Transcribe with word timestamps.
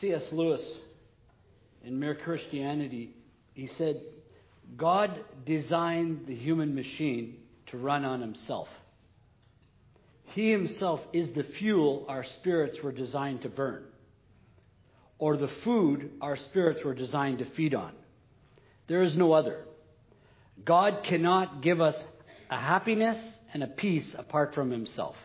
C.S. 0.00 0.28
Lewis, 0.32 0.62
in 1.84 1.98
Mere 1.98 2.14
Christianity, 2.14 3.14
he 3.52 3.66
said, 3.66 4.00
God 4.76 5.20
designed 5.44 6.26
the 6.26 6.34
human 6.34 6.74
machine 6.74 7.36
to 7.66 7.78
run 7.78 8.04
on 8.04 8.20
himself. 8.20 8.68
He 10.26 10.50
himself 10.50 11.00
is 11.12 11.30
the 11.30 11.44
fuel 11.44 12.06
our 12.08 12.24
spirits 12.24 12.82
were 12.82 12.92
designed 12.92 13.42
to 13.42 13.48
burn, 13.48 13.84
or 15.18 15.36
the 15.36 15.50
food 15.62 16.10
our 16.20 16.36
spirits 16.36 16.82
were 16.82 16.94
designed 16.94 17.38
to 17.38 17.44
feed 17.44 17.74
on. 17.74 17.92
There 18.88 19.02
is 19.02 19.16
no 19.16 19.32
other. 19.32 19.64
God 20.64 21.04
cannot 21.04 21.62
give 21.62 21.80
us 21.80 22.02
a 22.50 22.56
happiness 22.56 23.38
and 23.52 23.62
a 23.62 23.68
peace 23.68 24.14
apart 24.18 24.54
from 24.54 24.70
himself 24.70 25.16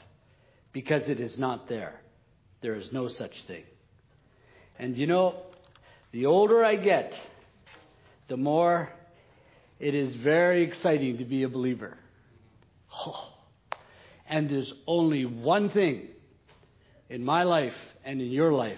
because 0.73 1.09
it 1.09 1.19
is 1.19 1.37
not 1.39 1.67
there. 1.67 1.99
There 2.61 2.75
is 2.75 2.91
no 2.91 3.07
such 3.07 3.43
thing. 3.43 3.63
And 4.79 4.97
you 4.97 5.07
know, 5.07 5.35
the 6.11 6.25
older 6.25 6.63
I 6.63 6.77
get, 6.77 7.13
the 8.29 8.37
more 8.37 8.89
it 9.79 9.93
is 9.93 10.15
very 10.15 10.63
exciting 10.63 11.17
to 11.17 11.25
be 11.25 11.43
a 11.43 11.49
believer. 11.49 11.97
Oh. 13.05 13.25
And 14.31 14.47
there's 14.47 14.71
only 14.85 15.25
one 15.25 15.71
thing 15.71 16.07
in 17.09 17.25
my 17.25 17.41
life 17.41 17.73
and 18.05 18.21
in 18.21 18.29
your 18.29 18.53
life 18.53 18.77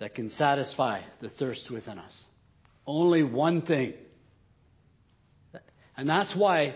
that 0.00 0.14
can 0.14 0.28
satisfy 0.28 1.00
the 1.22 1.30
thirst 1.30 1.70
within 1.70 1.98
us. 1.98 2.24
Only 2.86 3.22
one 3.22 3.62
thing. 3.62 3.94
And 5.96 6.10
that's 6.10 6.36
why 6.36 6.74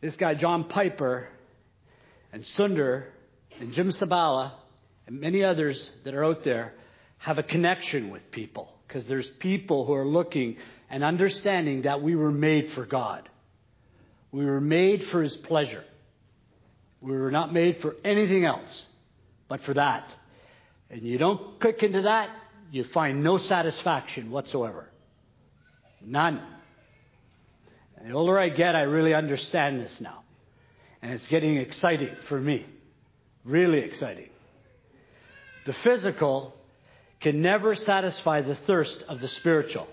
this 0.00 0.14
guy, 0.16 0.34
John 0.34 0.68
Piper, 0.68 1.26
and 2.32 2.46
Sunder, 2.46 3.08
and 3.58 3.72
Jim 3.72 3.90
Cymbala, 3.90 4.52
and 5.06 5.20
many 5.20 5.44
others 5.44 5.90
that 6.04 6.14
are 6.14 6.24
out 6.24 6.44
there 6.44 6.74
have 7.18 7.38
a 7.38 7.42
connection 7.42 8.10
with 8.10 8.30
people. 8.30 8.72
Because 8.86 9.06
there's 9.06 9.28
people 9.38 9.86
who 9.86 9.94
are 9.94 10.06
looking 10.06 10.56
and 10.90 11.02
understanding 11.02 11.82
that 11.82 12.02
we 12.02 12.14
were 12.14 12.30
made 12.30 12.72
for 12.72 12.86
God. 12.86 13.28
We 14.30 14.44
were 14.44 14.60
made 14.60 15.04
for 15.10 15.22
His 15.22 15.36
pleasure. 15.36 15.84
We 17.00 17.12
were 17.12 17.30
not 17.30 17.52
made 17.52 17.80
for 17.80 17.96
anything 18.04 18.44
else 18.44 18.84
but 19.48 19.62
for 19.62 19.74
that. 19.74 20.12
And 20.90 21.02
you 21.02 21.18
don't 21.18 21.60
click 21.60 21.82
into 21.82 22.02
that, 22.02 22.30
you 22.70 22.84
find 22.84 23.22
no 23.22 23.38
satisfaction 23.38 24.30
whatsoever. 24.30 24.88
None. 26.04 26.42
And 27.96 28.10
the 28.10 28.14
older 28.14 28.38
I 28.38 28.48
get, 28.48 28.74
I 28.74 28.82
really 28.82 29.14
understand 29.14 29.80
this 29.80 30.00
now. 30.00 30.22
And 31.02 31.12
it's 31.12 31.26
getting 31.28 31.56
exciting 31.56 32.10
for 32.28 32.40
me. 32.40 32.66
Really 33.44 33.80
exciting. 33.80 34.30
The 35.66 35.72
physical 35.72 36.54
can 37.20 37.40
never 37.40 37.74
satisfy 37.74 38.42
the 38.42 38.54
thirst 38.54 39.02
of 39.08 39.20
the 39.20 39.28
spiritual. 39.28 39.86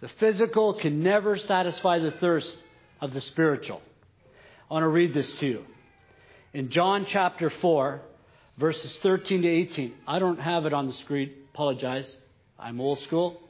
The 0.00 0.08
physical 0.08 0.74
can 0.74 1.02
never 1.02 1.36
satisfy 1.36 1.98
the 1.98 2.12
thirst 2.12 2.56
of 3.00 3.12
the 3.12 3.20
spiritual. 3.20 3.80
I 4.70 4.74
want 4.74 4.84
to 4.84 4.88
read 4.88 5.14
this 5.14 5.32
to 5.34 5.46
you. 5.46 5.64
In 6.52 6.70
John 6.70 7.06
chapter 7.08 7.50
4, 7.50 8.00
verses 8.58 8.96
13 9.02 9.42
to 9.42 9.48
18. 9.48 9.94
I 10.06 10.18
don't 10.18 10.40
have 10.40 10.66
it 10.66 10.72
on 10.72 10.86
the 10.86 10.92
screen. 10.92 11.32
Apologize. 11.54 12.16
I'm 12.58 12.80
old 12.80 13.00
school. 13.00 13.40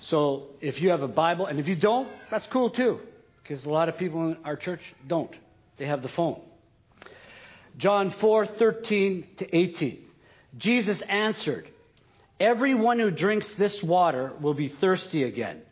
So 0.00 0.48
if 0.60 0.80
you 0.80 0.90
have 0.90 1.02
a 1.02 1.08
Bible, 1.08 1.46
and 1.46 1.58
if 1.58 1.68
you 1.68 1.76
don't, 1.76 2.08
that's 2.30 2.46
cool 2.48 2.70
too, 2.70 3.00
because 3.42 3.64
a 3.64 3.70
lot 3.70 3.88
of 3.88 3.98
people 3.98 4.28
in 4.28 4.38
our 4.44 4.56
church 4.56 4.80
don't. 5.06 5.34
They 5.78 5.86
have 5.86 6.02
the 6.02 6.08
phone. 6.08 6.40
John 7.80 8.10
4 8.10 8.46
13 8.46 9.26
to 9.38 9.56
18. 9.56 9.98
Jesus 10.58 11.00
answered, 11.00 11.66
Everyone 12.38 12.98
who 12.98 13.10
drinks 13.10 13.50
this 13.54 13.82
water 13.82 14.34
will 14.38 14.52
be 14.52 14.68
thirsty 14.68 15.22
again, 15.22 15.62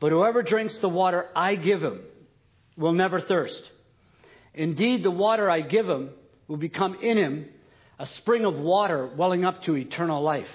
but 0.00 0.10
whoever 0.10 0.42
drinks 0.42 0.76
the 0.78 0.88
water 0.88 1.28
I 1.36 1.54
give 1.54 1.80
him 1.80 2.02
will 2.76 2.92
never 2.92 3.20
thirst. 3.20 3.62
Indeed, 4.54 5.04
the 5.04 5.12
water 5.12 5.48
I 5.48 5.60
give 5.60 5.88
him 5.88 6.10
will 6.48 6.56
become 6.56 6.96
in 7.00 7.16
him 7.16 7.48
a 7.96 8.06
spring 8.06 8.44
of 8.44 8.58
water 8.58 9.06
welling 9.06 9.44
up 9.44 9.62
to 9.62 9.76
eternal 9.76 10.20
life. 10.20 10.50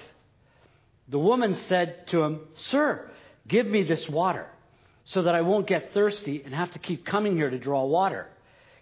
The 1.08 1.18
woman 1.18 1.54
said 1.68 2.06
to 2.08 2.22
him, 2.22 2.40
Sir, 2.70 3.10
give 3.46 3.66
me 3.66 3.82
this 3.82 4.06
water 4.10 4.46
so 5.06 5.22
that 5.22 5.34
I 5.34 5.40
won't 5.40 5.66
get 5.66 5.94
thirsty 5.94 6.42
and 6.44 6.52
have 6.52 6.72
to 6.72 6.78
keep 6.78 7.06
coming 7.06 7.34
here 7.34 7.48
to 7.48 7.58
draw 7.58 7.86
water. 7.86 8.26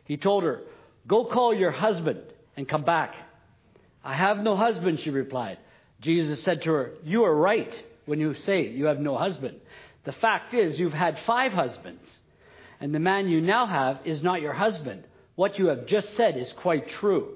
He 0.07 0.17
told 0.17 0.43
her, 0.43 0.63
Go 1.07 1.25
call 1.25 1.55
your 1.55 1.71
husband 1.71 2.21
and 2.57 2.69
come 2.69 2.85
back. 2.85 3.15
I 4.03 4.15
have 4.15 4.39
no 4.39 4.57
husband, 4.57 5.01
she 5.01 5.11
replied. 5.11 5.59
Jesus 6.01 6.43
said 6.43 6.63
to 6.63 6.71
her, 6.71 6.93
You 7.05 7.25
are 7.25 7.35
right 7.35 7.75
when 8.07 8.21
you 8.21 8.35
say 8.35 8.69
you 8.69 8.87
have 8.87 8.99
no 8.99 9.17
husband. 9.17 9.61
The 10.05 10.13
fact 10.13 10.55
is, 10.55 10.79
you've 10.79 10.93
had 10.93 11.19
five 11.27 11.53
husbands, 11.53 12.19
and 12.81 12.95
the 12.95 13.01
man 13.01 13.29
you 13.29 13.41
now 13.41 13.67
have 13.67 14.01
is 14.05 14.23
not 14.23 14.41
your 14.41 14.53
husband. 14.53 15.05
What 15.35 15.59
you 15.59 15.67
have 15.67 15.87
just 15.87 16.15
said 16.15 16.37
is 16.37 16.53
quite 16.53 16.89
true. 16.89 17.35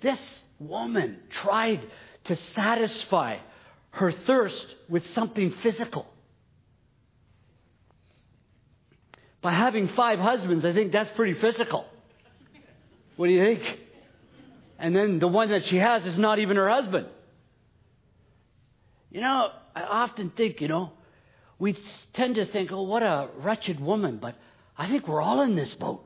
This 0.00 0.42
woman 0.58 1.18
tried 1.30 1.80
to 2.24 2.36
satisfy 2.36 3.38
her 3.90 4.12
thirst 4.12 4.74
with 4.88 5.06
something 5.08 5.50
physical. 5.62 6.06
By 9.42 9.52
having 9.52 9.88
five 9.88 10.18
husbands, 10.18 10.64
I 10.64 10.72
think 10.72 10.92
that's 10.92 11.10
pretty 11.16 11.34
physical. 11.34 11.86
What 13.20 13.26
do 13.26 13.34
you 13.34 13.44
think? 13.44 13.78
And 14.78 14.96
then 14.96 15.18
the 15.18 15.28
one 15.28 15.50
that 15.50 15.66
she 15.66 15.76
has 15.76 16.06
is 16.06 16.16
not 16.16 16.38
even 16.38 16.56
her 16.56 16.70
husband. 16.70 17.06
You 19.10 19.20
know, 19.20 19.50
I 19.76 19.82
often 19.82 20.30
think, 20.30 20.62
you 20.62 20.68
know, 20.68 20.92
we 21.58 21.76
tend 22.14 22.36
to 22.36 22.46
think, 22.46 22.72
oh, 22.72 22.84
what 22.84 23.02
a 23.02 23.28
wretched 23.36 23.78
woman, 23.78 24.16
but 24.16 24.36
I 24.78 24.88
think 24.88 25.06
we're 25.06 25.20
all 25.20 25.42
in 25.42 25.54
this 25.54 25.74
boat. 25.74 26.02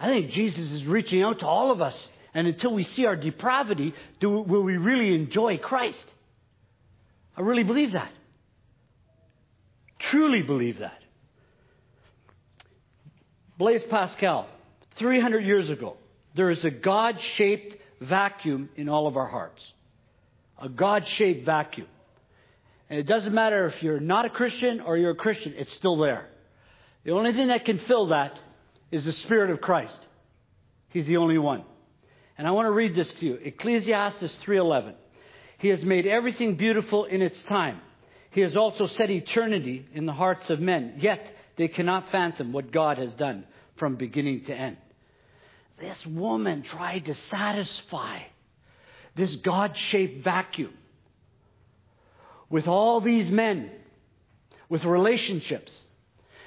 I 0.00 0.06
think 0.06 0.30
Jesus 0.30 0.72
is 0.72 0.86
reaching 0.86 1.22
out 1.22 1.40
to 1.40 1.46
all 1.46 1.70
of 1.70 1.82
us. 1.82 2.08
And 2.32 2.46
until 2.46 2.72
we 2.72 2.84
see 2.84 3.04
our 3.04 3.14
depravity, 3.14 3.92
do, 4.18 4.30
will 4.30 4.62
we 4.62 4.78
really 4.78 5.14
enjoy 5.14 5.58
Christ? 5.58 6.06
I 7.36 7.42
really 7.42 7.64
believe 7.64 7.92
that. 7.92 8.12
Truly 9.98 10.40
believe 10.40 10.78
that. 10.78 11.02
Blaise 13.58 13.82
Pascal, 13.82 14.48
300 14.96 15.44
years 15.44 15.70
ago, 15.70 15.96
there 16.34 16.50
is 16.50 16.64
a 16.64 16.70
God 16.70 17.20
shaped 17.20 17.76
vacuum 18.00 18.70
in 18.76 18.88
all 18.88 19.06
of 19.06 19.16
our 19.16 19.26
hearts. 19.26 19.72
A 20.58 20.68
God 20.68 21.06
shaped 21.06 21.44
vacuum. 21.46 21.88
And 22.88 22.98
it 22.98 23.06
doesn't 23.06 23.32
matter 23.32 23.66
if 23.66 23.82
you're 23.82 24.00
not 24.00 24.24
a 24.24 24.30
Christian 24.30 24.80
or 24.80 24.96
you're 24.96 25.12
a 25.12 25.16
Christian, 25.16 25.54
it's 25.56 25.72
still 25.72 25.96
there. 25.96 26.28
The 27.04 27.12
only 27.12 27.32
thing 27.32 27.48
that 27.48 27.64
can 27.64 27.78
fill 27.78 28.08
that 28.08 28.38
is 28.90 29.04
the 29.04 29.12
Spirit 29.12 29.50
of 29.50 29.60
Christ. 29.60 30.00
He's 30.90 31.06
the 31.06 31.16
only 31.16 31.38
one. 31.38 31.64
And 32.36 32.46
I 32.46 32.50
want 32.50 32.66
to 32.66 32.72
read 32.72 32.94
this 32.94 33.12
to 33.14 33.26
you. 33.26 33.34
Ecclesiastes 33.34 34.34
3:11. 34.44 34.94
He 35.58 35.68
has 35.68 35.84
made 35.84 36.06
everything 36.06 36.56
beautiful 36.56 37.04
in 37.04 37.22
its 37.22 37.42
time. 37.44 37.80
He 38.30 38.40
has 38.40 38.56
also 38.56 38.86
set 38.86 39.10
eternity 39.10 39.86
in 39.94 40.06
the 40.06 40.12
hearts 40.12 40.50
of 40.50 40.60
men, 40.60 40.94
yet 40.98 41.30
they 41.56 41.68
cannot 41.68 42.10
fathom 42.10 42.52
what 42.52 42.72
God 42.72 42.98
has 42.98 43.14
done 43.14 43.44
from 43.76 43.96
beginning 43.96 44.44
to 44.44 44.54
end. 44.54 44.76
This 45.78 46.04
woman 46.06 46.62
tried 46.62 47.06
to 47.06 47.14
satisfy 47.14 48.20
this 49.14 49.36
God 49.36 49.76
shaped 49.76 50.24
vacuum 50.24 50.72
with 52.48 52.68
all 52.68 53.00
these 53.00 53.30
men, 53.30 53.70
with 54.68 54.84
relationships. 54.84 55.82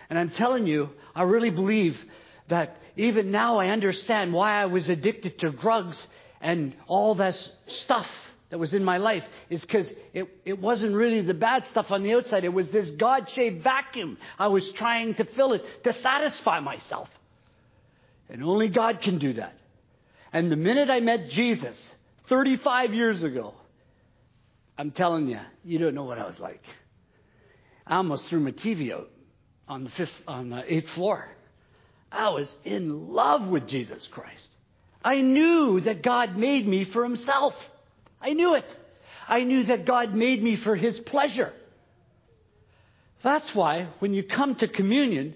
And 0.10 0.18
I'm 0.18 0.30
telling 0.30 0.68
you, 0.68 0.90
I 1.16 1.24
really 1.24 1.50
believe 1.50 2.00
that 2.48 2.78
even 2.96 3.32
now 3.32 3.58
I 3.58 3.70
understand 3.70 4.34
why 4.34 4.62
I 4.62 4.66
was 4.66 4.88
addicted 4.88 5.40
to 5.40 5.50
drugs 5.52 6.08
and 6.42 6.74
all 6.88 7.16
that 7.16 7.36
stuff 7.68 8.08
that 8.50 8.60
was 8.60 8.74
in 8.74 8.84
my 8.84 8.98
life 8.98 9.24
is 9.50 9.62
because 9.62 9.92
it, 10.14 10.30
it 10.46 10.60
wasn't 10.62 10.94
really 10.94 11.22
the 11.22 11.34
bad 11.34 11.66
stuff 11.68 11.92
on 11.92 12.04
the 12.04 12.14
outside. 12.14 12.44
It 12.44 12.54
was 12.54 12.70
this 12.70 12.90
God 12.92 13.30
shaped 13.32 13.64
vacuum. 13.64 14.18
I 14.38 14.48
was 14.48 14.72
trying 14.74 15.16
to 15.16 15.26
fill 15.26 15.54
it 15.54 15.84
to 15.84 15.94
satisfy 15.94 16.60
myself. 16.60 17.10
And 18.30 18.44
only 18.44 18.70
God 18.70 19.02
can 19.02 19.20
do 19.20 19.34
that. 19.34 19.54
And 20.34 20.52
the 20.52 20.56
minute 20.56 20.90
I 20.90 21.00
met 21.00 21.30
Jesus 21.30 21.78
35 22.28 22.94
years 22.94 23.24
ago, 23.24 23.54
I'm 24.78 24.92
telling 24.92 25.28
you, 25.28 25.40
you 25.64 25.78
don't 25.78 25.96
know 25.96 26.04
what 26.04 26.18
I 26.18 26.26
was 26.26 26.40
like. 26.40 26.62
I 27.88 27.98
almost 27.98 28.28
threw 28.28 28.40
my 28.40 28.52
TV 28.52 28.94
out 28.94 29.10
on 29.68 29.84
the 29.84 29.90
fifth, 29.92 30.14
on 30.28 30.50
the 30.50 30.74
eighth 30.74 30.90
floor. 30.90 31.30
I 32.12 32.30
was 32.30 32.54
in 32.64 33.14
love 33.14 33.48
with 33.48 33.68
Jesus 33.68 34.08
Christ. 34.08 34.50
I 35.04 35.22
knew 35.22 35.82
that 35.82 36.02
God 36.02 36.36
made 36.36 36.68
me 36.68 36.86
for 36.86 37.04
Himself. 37.04 37.54
I 38.22 38.34
knew 38.34 38.56
it. 38.56 38.76
I 39.28 39.44
knew 39.44 39.64
that 39.66 39.86
God 39.86 40.16
made 40.16 40.42
me 40.42 40.56
for 40.56 40.76
His 40.76 41.00
pleasure. 41.00 41.54
That's 43.24 43.54
why 43.56 43.88
when 44.00 44.14
you 44.14 44.24
come 44.24 44.56
to 44.56 44.68
communion, 44.68 45.36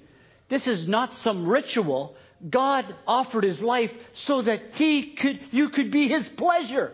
this 0.49 0.67
is 0.67 0.87
not 0.87 1.13
some 1.17 1.47
ritual. 1.47 2.15
God 2.47 2.95
offered 3.05 3.43
His 3.43 3.61
life 3.61 3.91
so 4.13 4.41
that 4.41 4.61
He 4.75 5.15
could, 5.15 5.39
you 5.51 5.69
could 5.69 5.91
be 5.91 6.07
His 6.07 6.27
pleasure. 6.29 6.93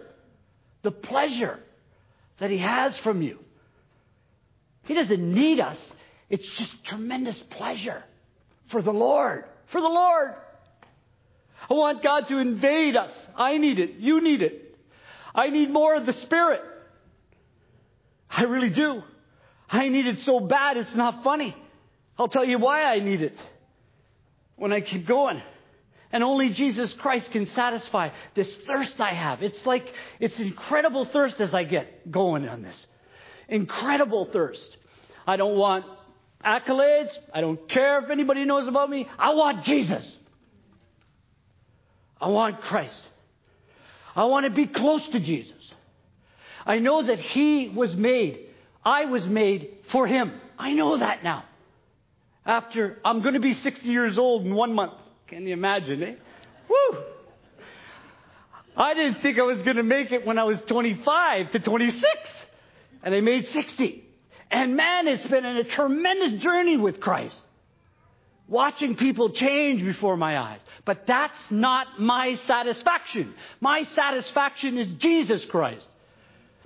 the 0.81 0.91
pleasure 0.91 1.59
that 2.39 2.49
He 2.49 2.57
has 2.57 2.97
from 2.97 3.21
you. 3.21 3.39
He 4.83 4.93
doesn't 4.93 5.33
need 5.33 5.59
us. 5.59 5.79
It's 6.29 6.47
just 6.57 6.83
tremendous 6.85 7.39
pleasure 7.41 8.03
for 8.67 8.81
the 8.81 8.93
Lord. 8.93 9.45
For 9.67 9.81
the 9.81 9.87
Lord. 9.87 10.35
I 11.69 11.73
want 11.73 12.03
God 12.03 12.27
to 12.27 12.37
invade 12.37 12.95
us. 12.95 13.27
I 13.35 13.57
need 13.57 13.79
it. 13.79 13.95
You 13.97 14.21
need 14.21 14.41
it. 14.41 14.77
I 15.33 15.49
need 15.49 15.71
more 15.71 15.95
of 15.95 16.05
the 16.05 16.13
Spirit. 16.13 16.61
I 18.29 18.43
really 18.43 18.69
do. 18.69 19.01
I 19.69 19.89
need 19.89 20.05
it 20.05 20.19
so 20.19 20.39
bad 20.39 20.77
it's 20.77 20.93
not 20.93 21.23
funny. 21.23 21.55
I'll 22.17 22.27
tell 22.27 22.45
you 22.45 22.59
why 22.59 22.83
I 22.83 22.99
need 22.99 23.21
it 23.21 23.39
when 24.55 24.73
I 24.73 24.81
keep 24.81 25.07
going. 25.07 25.41
And 26.11 26.23
only 26.23 26.49
Jesus 26.51 26.93
Christ 26.93 27.31
can 27.31 27.47
satisfy 27.47 28.09
this 28.35 28.53
thirst 28.67 28.99
I 29.01 29.13
have. 29.13 29.43
It's 29.43 29.65
like, 29.65 29.93
it's 30.19 30.39
incredible 30.39 31.05
thirst 31.05 31.41
as 31.41 31.53
I 31.53 31.63
get 31.63 32.09
going 32.09 32.47
on 32.47 32.61
this. 32.61 32.87
Incredible 33.49 34.29
thirst. 34.31 34.77
I 35.27 35.35
don't 35.35 35.57
want 35.57 35.85
accolades. 36.43 37.11
I 37.33 37.41
don't 37.41 37.67
care 37.67 37.99
if 38.03 38.09
anybody 38.09 38.45
knows 38.45 38.67
about 38.67 38.89
me. 38.89 39.07
I 39.17 39.33
want 39.33 39.65
Jesus. 39.65 40.05
I 42.21 42.29
want 42.29 42.61
Christ. 42.61 43.01
I 44.15 44.25
want 44.25 44.45
to 44.45 44.51
be 44.51 44.67
close 44.67 45.05
to 45.09 45.19
Jesus. 45.19 45.51
I 46.65 46.79
know 46.79 47.03
that 47.03 47.19
He 47.19 47.69
was 47.69 47.95
made. 47.95 48.47
I 48.83 49.05
was 49.05 49.27
made 49.27 49.79
for 49.89 50.07
Him. 50.07 50.31
I 50.57 50.71
know 50.71 50.97
that 50.97 51.23
now. 51.23 51.43
After 52.45 52.97
I'm 53.03 53.21
going 53.21 53.33
to 53.33 53.39
be 53.39 53.53
60 53.53 53.87
years 53.87 54.17
old 54.17 54.45
in 54.45 54.53
one 54.53 54.73
month. 54.73 54.93
Can 55.27 55.47
you 55.47 55.53
imagine, 55.53 56.03
eh? 56.03 56.15
Woo! 56.69 56.99
I 58.77 58.93
didn't 58.93 59.21
think 59.21 59.39
I 59.39 59.43
was 59.43 59.61
going 59.61 59.77
to 59.77 59.83
make 59.83 60.11
it 60.11 60.25
when 60.25 60.37
I 60.37 60.43
was 60.43 60.61
25 60.63 61.51
to 61.51 61.59
26. 61.59 62.05
And 63.03 63.15
I 63.15 63.21
made 63.21 63.47
60. 63.49 64.03
And 64.51 64.75
man, 64.75 65.07
it's 65.07 65.25
been 65.25 65.45
a 65.45 65.63
tremendous 65.63 66.41
journey 66.41 66.77
with 66.77 66.99
Christ. 66.99 67.39
Watching 68.47 68.95
people 68.95 69.31
change 69.31 69.83
before 69.83 70.17
my 70.17 70.37
eyes. 70.37 70.59
But 70.83 71.07
that's 71.07 71.37
not 71.49 71.99
my 71.99 72.35
satisfaction. 72.45 73.33
My 73.59 73.83
satisfaction 73.83 74.77
is 74.77 74.87
Jesus 74.99 75.43
Christ. 75.45 75.89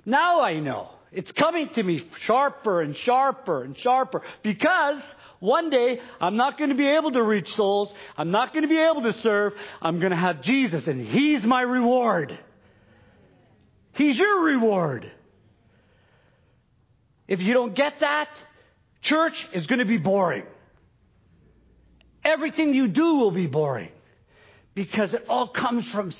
Now 0.04 0.42
I 0.42 0.60
know. 0.60 0.90
It's 1.12 1.32
coming 1.32 1.68
to 1.70 1.82
me 1.82 2.06
sharper 2.20 2.82
and 2.82 2.96
sharper 2.96 3.62
and 3.64 3.76
sharper 3.76 4.22
because 4.42 5.00
one 5.40 5.70
day 5.70 6.00
I'm 6.20 6.36
not 6.36 6.58
going 6.58 6.70
to 6.70 6.76
be 6.76 6.86
able 6.86 7.12
to 7.12 7.22
reach 7.22 7.54
souls. 7.54 7.92
I'm 8.16 8.30
not 8.30 8.52
going 8.52 8.62
to 8.62 8.68
be 8.68 8.78
able 8.78 9.02
to 9.02 9.14
serve. 9.14 9.54
I'm 9.82 9.98
going 9.98 10.10
to 10.10 10.16
have 10.16 10.42
Jesus 10.42 10.86
and 10.86 11.04
He's 11.04 11.44
my 11.44 11.62
reward. 11.62 12.38
He's 13.94 14.18
your 14.18 14.44
reward. 14.44 15.10
If 17.26 17.40
you 17.40 17.54
don't 17.54 17.74
get 17.74 18.00
that, 18.00 18.28
church 19.02 19.48
is 19.52 19.66
going 19.66 19.78
to 19.78 19.84
be 19.84 19.98
boring. 19.98 20.44
Everything 22.24 22.74
you 22.74 22.88
do 22.88 23.16
will 23.16 23.30
be 23.30 23.46
boring 23.46 23.90
because 24.74 25.14
it 25.14 25.24
all 25.28 25.48
comes 25.48 25.88
from, 25.88 26.10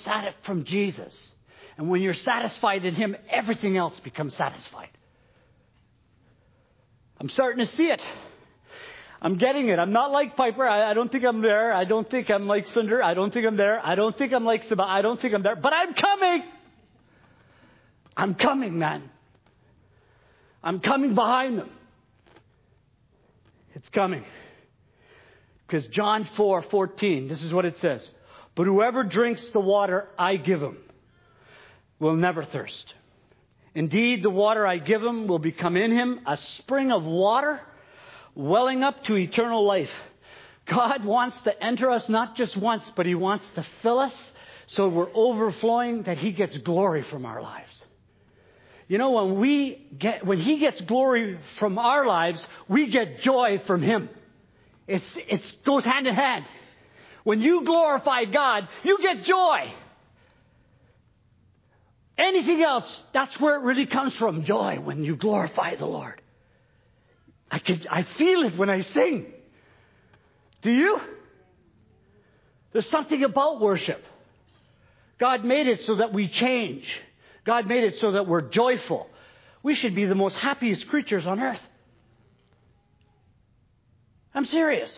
from 0.43 0.65
Jesus. 0.65 1.31
And 1.77 1.91
when 1.91 2.01
you're 2.01 2.15
satisfied 2.15 2.85
in 2.85 2.95
Him, 2.95 3.17
everything 3.29 3.77
else 3.77 3.99
becomes 4.01 4.35
satisfied. 4.35 4.89
I'm 7.21 7.29
starting 7.29 7.65
to 7.65 7.71
see 7.73 7.91
it. 7.91 8.01
I'm 9.23 9.37
getting 9.37 9.69
it. 9.69 9.79
I'm 9.79 9.93
not 9.93 10.13
like 10.13 10.37
Piper. 10.37 10.67
I, 10.67 10.91
I, 10.91 10.95
don't 10.95 11.13
think 11.13 11.25
I'm 11.25 11.43
there. 11.43 11.73
I 11.73 11.85
don't 11.85 12.11
think 12.11 12.31
I'm 12.31 12.47
like 12.47 12.67
Sunder. 12.69 13.03
I 13.03 13.13
don't 13.13 13.33
think 13.33 13.47
I'm 13.47 13.57
there. 13.57 13.85
I 13.85 13.95
don't 13.95 14.17
think 14.17 14.33
I'm 14.33 14.45
like 14.45 14.65
Saba. 14.65 14.83
I 14.83 15.03
don't 15.03 15.21
think 15.21 15.35
I'm 15.35 15.43
there. 15.43 15.57
But 15.57 15.75
I'm 15.75 15.93
coming. 15.93 16.45
I'm 18.17 18.35
coming, 18.35 18.79
man. 18.79 19.11
I'm 20.63 20.81
coming 20.81 21.15
behind 21.15 21.59
them. 21.59 21.71
It's 23.75 23.89
coming. 23.91 24.25
Because 25.67 25.87
John 25.89 26.25
4 26.37 26.63
14, 26.63 27.29
this 27.29 27.43
is 27.43 27.53
what 27.53 27.65
it 27.65 27.79
says. 27.79 28.09
But 28.55 28.67
whoever 28.67 29.05
drinks 29.05 29.49
the 29.51 29.61
water 29.61 30.09
I 30.19 30.37
give 30.37 30.63
him 30.63 30.79
will 31.99 32.17
never 32.17 32.45
thirst. 32.45 32.95
Indeed, 33.75 34.23
the 34.23 34.31
water 34.31 34.67
I 34.67 34.79
give 34.79 35.03
him 35.03 35.29
will 35.29 35.39
become 35.39 35.77
in 35.77 35.93
him 35.93 36.21
a 36.27 36.37
spring 36.37 36.91
of 36.91 37.05
water 37.05 37.61
welling 38.35 38.83
up 38.83 39.05
to 39.05 39.17
eternal 39.17 39.65
life. 39.65 39.93
God 40.67 41.05
wants 41.05 41.41
to 41.43 41.63
enter 41.63 41.91
us 41.91 42.09
not 42.09 42.37
just 42.37 42.57
once, 42.57 42.91
but 42.95 43.07
he 43.07 43.15
wants 43.15 43.49
to 43.51 43.67
fill 43.83 43.99
us 43.99 44.33
so 44.69 44.89
we're 44.89 45.13
overflowing 45.15 46.03
that 46.05 46.19
he 46.19 46.33
gets 46.33 46.57
glory 46.59 47.03
from 47.03 47.27
our 47.27 47.43
lives. 47.43 47.85
You 48.87 48.99
know, 48.99 49.11
when 49.11 49.39
we 49.39 49.87
get, 49.99 50.25
when 50.25 50.39
he 50.39 50.59
gets 50.59 50.81
glory 50.81 51.39
from 51.59 51.79
our 51.79 52.07
lives, 52.07 52.45
we 52.69 52.89
get 52.89 53.21
joy 53.21 53.61
from 53.67 53.83
him. 53.83 54.09
It's, 54.87 55.17
it 55.17 55.57
goes 55.65 55.85
hand 55.85 56.07
in 56.07 56.15
hand. 56.15 56.45
When 57.25 57.41
you 57.41 57.65
glorify 57.65 58.25
God, 58.25 58.69
you 58.83 58.99
get 59.01 59.25
joy. 59.25 59.73
Anything 62.19 62.63
else, 62.63 63.03
that's 63.13 63.39
where 63.41 63.57
it 63.57 63.63
really 63.63 63.87
comes 63.87 64.15
from 64.15 64.45
joy 64.45 64.79
when 64.83 65.05
you 65.05 65.17
glorify 65.17 65.77
the 65.77 65.87
Lord. 65.87 66.21
I, 67.51 67.59
can, 67.59 67.85
I 67.91 68.03
feel 68.03 68.43
it 68.43 68.57
when 68.57 68.71
I 68.71 68.83
sing. 68.83 69.27
Do 70.63 70.71
you? 70.71 71.01
There's 72.73 72.89
something 72.89 73.25
about 73.25 73.61
worship. 73.61 74.03
God 75.19 75.45
made 75.45 75.67
it 75.67 75.81
so 75.83 75.97
that 75.97 76.13
we 76.13 76.29
change. 76.29 76.85
God 77.45 77.67
made 77.67 77.85
it 77.85 77.99
so 77.99 78.13
that 78.13 78.27
we're 78.27 78.49
joyful. 78.49 79.09
We 79.63 79.75
should 79.75 79.95
be 79.95 80.05
the 80.05 80.15
most 80.15 80.37
happiest 80.37 80.89
creatures 80.89 81.27
on 81.27 81.41
earth. 81.41 81.61
I'm 84.35 84.47
serious. 84.47 84.97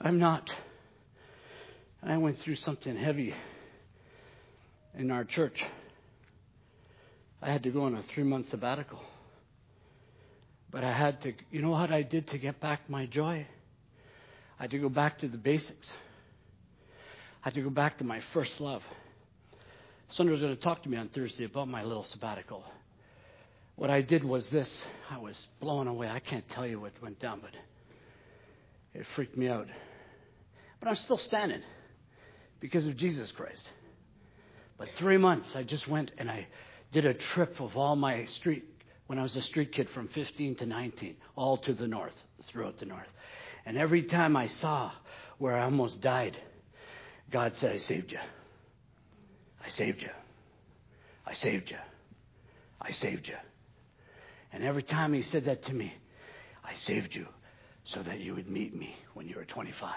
I'm 0.00 0.18
not. 0.18 0.50
I 2.02 2.16
went 2.16 2.38
through 2.40 2.56
something 2.56 2.96
heavy 2.96 3.34
in 4.98 5.10
our 5.10 5.24
church. 5.24 5.62
I 7.42 7.50
had 7.50 7.62
to 7.62 7.70
go 7.70 7.82
on 7.82 7.94
a 7.94 8.02
three 8.02 8.24
month 8.24 8.48
sabbatical. 8.48 9.00
But 10.70 10.84
I 10.84 10.92
had 10.92 11.20
to, 11.22 11.32
you 11.50 11.62
know 11.62 11.70
what 11.70 11.90
I 11.90 12.02
did 12.02 12.28
to 12.28 12.38
get 12.38 12.60
back 12.60 12.88
my 12.88 13.06
joy? 13.06 13.46
I 14.58 14.62
had 14.64 14.70
to 14.70 14.78
go 14.78 14.88
back 14.88 15.18
to 15.20 15.28
the 15.28 15.38
basics. 15.38 15.90
I 17.42 17.48
had 17.48 17.54
to 17.54 17.62
go 17.62 17.70
back 17.70 17.98
to 17.98 18.04
my 18.04 18.20
first 18.32 18.60
love. 18.60 18.82
Sunder's 20.10 20.40
going 20.40 20.54
to 20.54 20.62
talk 20.62 20.82
to 20.82 20.88
me 20.88 20.96
on 20.96 21.08
Thursday 21.08 21.44
about 21.44 21.68
my 21.68 21.82
little 21.82 22.04
sabbatical. 22.04 22.64
What 23.76 23.90
I 23.90 24.02
did 24.02 24.22
was 24.22 24.48
this 24.50 24.84
I 25.10 25.18
was 25.18 25.48
blown 25.60 25.88
away. 25.88 26.08
I 26.08 26.20
can't 26.20 26.48
tell 26.50 26.66
you 26.66 26.80
what 26.80 26.92
went 27.02 27.18
down, 27.18 27.40
but 27.40 27.52
it 28.92 29.06
freaked 29.16 29.36
me 29.36 29.48
out. 29.48 29.68
But 30.78 30.88
I'm 30.88 30.96
still 30.96 31.18
standing 31.18 31.62
because 32.60 32.86
of 32.86 32.96
Jesus 32.96 33.32
Christ. 33.32 33.68
But 34.76 34.88
three 34.98 35.16
months, 35.16 35.56
I 35.56 35.62
just 35.62 35.88
went 35.88 36.10
and 36.18 36.30
I 36.30 36.46
did 36.92 37.06
a 37.06 37.14
trip 37.14 37.60
of 37.60 37.76
all 37.76 37.96
my 37.96 38.26
street, 38.26 38.64
when 39.06 39.18
I 39.18 39.22
was 39.22 39.36
a 39.36 39.42
street 39.42 39.72
kid 39.72 39.88
from 39.90 40.08
15 40.08 40.56
to 40.56 40.66
19, 40.66 41.16
all 41.36 41.56
to 41.58 41.74
the 41.74 41.86
north, 41.86 42.14
throughout 42.46 42.78
the 42.78 42.86
north. 42.86 43.08
And 43.66 43.76
every 43.76 44.04
time 44.04 44.36
I 44.36 44.46
saw 44.46 44.92
where 45.38 45.56
I 45.56 45.64
almost 45.64 46.00
died, 46.00 46.36
God 47.30 47.56
said, 47.56 47.72
I 47.72 47.78
saved 47.78 48.12
you. 48.12 48.18
I 49.64 49.68
saved 49.68 50.02
you. 50.02 50.10
I 51.26 51.34
saved 51.34 51.70
you. 51.70 51.76
I 52.80 52.92
saved 52.92 53.28
you. 53.28 53.36
And 54.52 54.64
every 54.64 54.82
time 54.82 55.12
he 55.12 55.22
said 55.22 55.44
that 55.44 55.62
to 55.64 55.72
me, 55.72 55.92
I 56.64 56.74
saved 56.74 57.14
you 57.14 57.26
so 57.84 58.02
that 58.02 58.20
you 58.20 58.34
would 58.34 58.48
meet 58.48 58.74
me 58.74 58.96
when 59.14 59.28
you 59.28 59.36
were 59.36 59.44
25. 59.44 59.94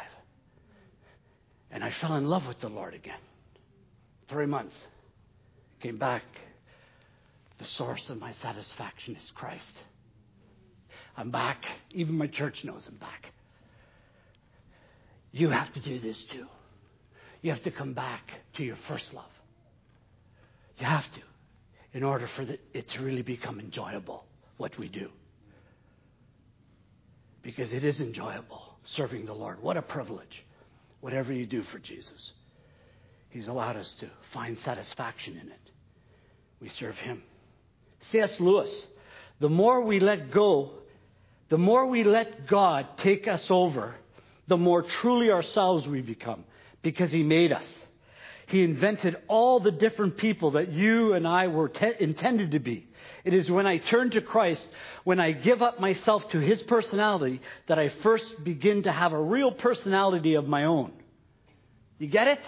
And 1.71 1.83
I 1.83 1.89
fell 1.89 2.15
in 2.15 2.25
love 2.25 2.45
with 2.47 2.59
the 2.59 2.69
Lord 2.69 2.93
again. 2.93 3.19
Three 4.29 4.45
months. 4.45 4.75
Came 5.79 5.97
back. 5.97 6.23
The 7.60 7.65
source 7.65 8.10
of 8.10 8.19
my 8.19 8.33
satisfaction 8.33 9.15
is 9.15 9.31
Christ. 9.36 9.74
I'm 11.15 11.31
back. 11.31 11.63
Even 11.91 12.17
my 12.17 12.27
church 12.27 12.63
knows 12.63 12.88
I'm 12.88 12.98
back. 12.98 13.27
You 15.31 15.50
have 15.50 15.72
to 15.74 15.79
do 15.79 16.00
this 16.00 16.24
too. 16.31 16.45
You 17.41 17.51
have 17.51 17.63
to 17.63 17.72
come 17.72 17.93
back 17.93 18.22
to 18.55 18.63
your 18.63 18.77
first 18.88 19.13
love. 19.13 19.25
You 20.79 20.86
have 20.86 21.05
to, 21.13 21.22
in 21.93 22.03
order 22.03 22.27
for 22.36 22.45
the, 22.45 22.57
it 22.74 22.89
to 22.89 23.03
really 23.03 23.22
become 23.22 23.60
enjoyable, 23.60 24.25
what 24.57 24.77
we 24.77 24.88
do. 24.88 25.10
Because 27.41 27.74
it 27.74 27.83
is 27.83 28.00
enjoyable 28.00 28.74
serving 28.86 29.25
the 29.25 29.33
Lord. 29.33 29.62
What 29.62 29.77
a 29.77 29.81
privilege. 29.81 30.43
Whatever 31.01 31.33
you 31.33 31.45
do 31.45 31.63
for 31.63 31.79
Jesus, 31.79 32.31
He's 33.29 33.48
allowed 33.48 33.75
us 33.75 33.93
to 34.00 34.10
find 34.33 34.57
satisfaction 34.60 35.38
in 35.38 35.50
it. 35.50 35.72
We 36.62 36.69
serve 36.69 36.95
Him. 36.95 37.24
C.S. 38.12 38.39
Lewis, 38.39 38.69
the 39.39 39.50
more 39.50 39.81
we 39.81 40.00
let 40.00 40.31
go, 40.31 40.72
the 41.50 41.57
more 41.57 41.88
we 41.88 42.03
let 42.03 42.48
God 42.48 42.88
take 42.98 43.27
us 43.27 43.45
over, 43.50 43.95
the 44.48 44.57
more 44.57 44.81
truly 44.81 45.31
ourselves 45.31 45.88
we 45.88 46.01
become 46.01 46.43
because 46.81 47.12
He 47.12 47.24
made 47.24 47.51
us. 47.51 47.79
He 48.48 48.63
invented 48.63 49.15
all 49.27 49.60
the 49.60 49.72
different 49.72 50.17
people 50.17 50.51
that 50.51 50.72
you 50.72 51.13
and 51.13 51.27
I 51.27 51.48
were 51.48 51.69
te- 51.69 51.93
intended 52.00 52.51
to 52.51 52.60
be. 52.60 52.88
It 53.24 53.33
is 53.33 53.50
when 53.50 53.65
I 53.65 53.77
turn 53.77 54.12
to 54.12 54.22
Christ, 54.22 54.67
when 55.03 55.19
I 55.19 55.31
give 55.31 55.62
up 55.62 55.79
myself 55.79 56.27
to 56.29 56.39
His 56.39 56.62
personality, 56.62 57.41
that 57.67 57.79
I 57.79 57.89
first 57.89 58.43
begin 58.43 58.83
to 58.83 58.91
have 58.91 59.13
a 59.13 59.22
real 59.22 59.51
personality 59.51 60.36
of 60.36 60.48
my 60.48 60.65
own. 60.65 60.91
You 62.00 62.07
get 62.07 62.27
it? 62.27 62.39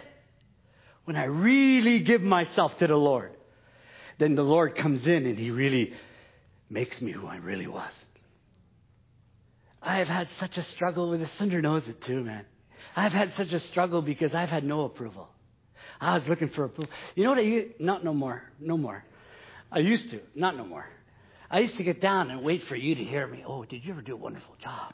When 1.06 1.16
I 1.16 1.26
really 1.26 2.00
give 2.00 2.22
myself 2.22 2.78
to 2.80 2.88
the 2.88 2.96
Lord, 2.96 3.35
then 4.18 4.36
the 4.36 4.44
Lord 4.44 4.76
comes 4.76 5.06
in 5.06 5.26
and 5.26 5.38
He 5.38 5.52
really 5.52 5.94
makes 6.70 7.02
me 7.02 7.12
who 7.12 7.28
I 7.28 7.38
really 7.38 7.68
was. 7.68 7.94
I 9.82 9.98
have 9.98 10.08
had 10.08 10.28
such 10.40 10.58
a 10.58 10.64
struggle 10.64 11.10
with 11.10 11.20
this. 11.20 11.32
Sunder 11.34 11.62
knows 11.62 11.88
it 11.88 12.02
too, 12.02 12.24
man. 12.24 12.46
I've 12.96 13.12
had 13.12 13.34
such 13.34 13.52
a 13.54 13.60
struggle 13.60 14.02
because 14.02 14.34
I've 14.34 14.50
had 14.50 14.64
no 14.64 14.82
approval. 14.82 15.30
I 16.02 16.16
was 16.16 16.28
looking 16.28 16.50
for 16.50 16.66
approval. 16.66 16.92
You 17.14 17.24
know 17.24 17.30
what 17.32 17.40
I 17.40 17.68
Not 17.80 18.04
no 18.04 18.14
more. 18.14 18.44
No 18.60 18.78
more. 18.78 19.04
I 19.72 19.80
used 19.80 20.10
to. 20.12 20.20
Not 20.34 20.58
no 20.58 20.66
more. 20.66 20.86
I 21.50 21.60
used 21.60 21.78
to 21.78 21.84
get 21.84 22.02
down 22.02 22.32
and 22.32 22.44
wait 22.44 22.64
for 22.64 22.76
you 22.76 22.96
to 22.96 23.04
hear 23.04 23.28
me. 23.28 23.44
Oh, 23.46 23.64
did 23.66 23.86
you 23.86 23.92
ever 23.92 24.02
do 24.02 24.14
a 24.14 24.18
wonderful 24.18 24.56
job? 24.58 24.94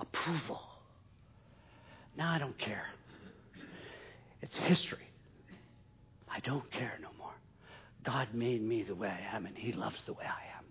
Approval. 0.00 0.60
Now 2.16 2.32
I 2.32 2.38
don't 2.38 2.58
care. 2.58 2.86
It's 4.42 4.56
history. 4.56 4.98
I 6.28 6.40
don't 6.40 6.68
care 6.70 6.98
no 7.00 7.08
more. 7.18 7.23
God 8.04 8.28
made 8.34 8.62
me 8.62 8.82
the 8.82 8.94
way 8.94 9.08
I 9.08 9.36
am, 9.36 9.46
and 9.46 9.56
He 9.56 9.72
loves 9.72 10.02
the 10.04 10.12
way 10.12 10.24
I 10.24 10.58
am. 10.58 10.64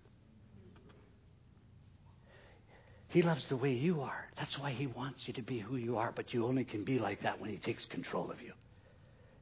He 3.08 3.22
loves 3.22 3.46
the 3.46 3.56
way 3.56 3.72
you 3.72 4.00
are. 4.00 4.28
That's 4.36 4.58
why 4.58 4.70
He 4.72 4.86
wants 4.86 5.26
you 5.26 5.34
to 5.34 5.42
be 5.42 5.58
who 5.58 5.76
you 5.76 5.98
are, 5.98 6.12
but 6.14 6.32
you 6.32 6.46
only 6.46 6.64
can 6.64 6.84
be 6.84 6.98
like 6.98 7.22
that 7.22 7.40
when 7.40 7.50
He 7.50 7.58
takes 7.58 7.84
control 7.86 8.30
of 8.30 8.40
you. 8.40 8.52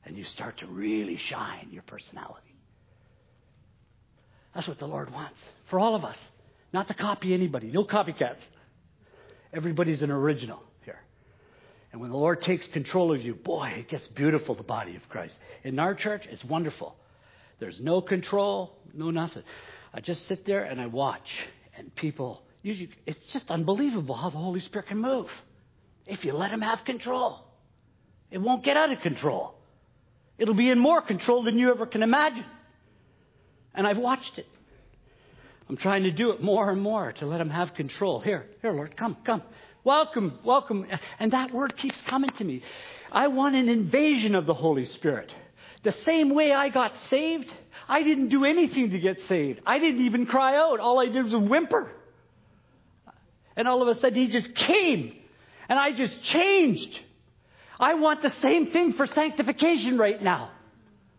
And 0.05 0.17
you 0.17 0.25
start 0.25 0.59
to 0.59 0.67
really 0.67 1.17
shine 1.17 1.69
your 1.71 1.83
personality. 1.83 2.55
That's 4.55 4.69
what 4.69 4.79
the 4.79 4.87
Lord 4.87 5.11
wants 5.13 5.41
for 5.71 5.79
all 5.79 5.95
of 5.95 6.05
us. 6.05 6.19
Not 6.73 6.89
to 6.89 6.95
copy 6.95 7.33
anybody. 7.35 7.71
No 7.71 7.85
copycats. 7.85 8.43
Everybody's 9.53 10.03
an 10.03 10.11
original 10.11 10.63
here. 10.85 10.99
And 11.93 12.01
when 12.01 12.11
the 12.11 12.17
Lord 12.17 12.41
takes 12.41 12.67
control 12.69 13.15
of 13.15 13.21
you, 13.21 13.35
boy, 13.35 13.75
it 13.77 13.89
gets 13.89 14.07
beautiful, 14.09 14.55
the 14.55 14.63
body 14.63 14.97
of 14.97 15.07
Christ. 15.09 15.37
In 15.63 15.79
our 15.79 15.95
church, 15.95 16.27
it's 16.31 16.45
wonderful. 16.45 16.97
There's 17.63 17.79
no 17.79 18.01
control, 18.01 18.77
no 18.93 19.13
nothing. 19.13 19.45
I 19.95 20.01
just 20.01 20.27
sit 20.27 20.45
there 20.45 20.65
and 20.65 20.81
I 20.81 20.87
watch, 20.87 21.31
and 21.77 21.95
people, 21.95 22.43
usually, 22.61 22.91
it's 23.07 23.25
just 23.27 23.53
unbelievable 23.53 24.17
how 24.17 24.31
the 24.31 24.39
Holy 24.39 24.59
Spirit 24.59 24.89
can 24.89 24.99
move 24.99 25.29
if 26.05 26.25
you 26.25 26.33
let 26.33 26.51
Him 26.51 26.61
have 26.61 26.85
control. 26.85 27.45
It 28.33 28.39
won't 28.39 28.65
get 28.65 28.77
out 28.77 28.91
of 28.91 28.99
control. 28.99 29.55
It'll 30.39 30.57
be 30.57 30.71
in 30.71 30.81
more 30.81 31.01
control 31.03 31.45
than 31.45 31.57
you 31.57 31.71
ever 31.71 31.87
can 31.87 32.03
imagine. 32.03 32.45
And 33.77 33.87
I've 33.87 33.99
watched 33.99 34.39
it. 34.39 34.47
I'm 35.69 35.77
trying 35.77 36.03
to 36.03 36.11
do 36.11 36.33
it 36.33 36.43
more 36.43 36.69
and 36.69 36.83
more 36.83 37.13
to 37.13 37.27
let 37.27 37.41
Him 37.41 37.51
have 37.51 37.75
control. 37.75 38.19
Here, 38.19 38.45
here, 38.61 38.73
Lord, 38.73 38.97
come, 38.97 39.17
come. 39.23 39.41
Welcome, 39.85 40.41
welcome. 40.45 40.85
And 41.21 41.33
that 41.33 41.55
word 41.55 41.77
keeps 41.77 42.01
coming 42.09 42.31
to 42.39 42.45
me. 42.45 42.65
I 43.13 43.29
want 43.29 43.55
an 43.55 43.69
invasion 43.69 44.35
of 44.35 44.47
the 44.47 44.55
Holy 44.55 44.85
Spirit. 44.87 45.33
The 45.83 45.93
same 45.93 46.35
way 46.35 46.53
I 46.53 46.69
got 46.69 46.95
saved, 47.11 47.53
I 47.89 48.03
didn't 48.03 48.29
do 48.29 48.45
anything 48.45 48.91
to 48.91 48.99
get 48.99 49.21
saved. 49.23 49.61
I 49.67 49.79
didn't 49.79 50.03
even 50.03 50.27
cry 50.27 50.57
out. 50.57 50.79
All 50.79 51.01
I 51.01 51.07
did 51.07 51.25
was 51.25 51.35
whimper. 51.35 51.91
And 53.57 53.67
all 53.67 53.83
of 53.83 53.89
a 53.89 53.99
sudden, 53.99 54.19
He 54.19 54.29
just 54.29 54.55
came. 54.55 55.15
And 55.69 55.79
I 55.79 55.93
just 55.93 56.23
changed. 56.23 57.01
I 57.81 57.95
want 57.95 58.23
the 58.23 58.31
same 58.31 58.71
thing 58.71 58.93
for 58.93 59.07
sanctification 59.07 59.99
right 59.99 60.23
now. 60.23 60.51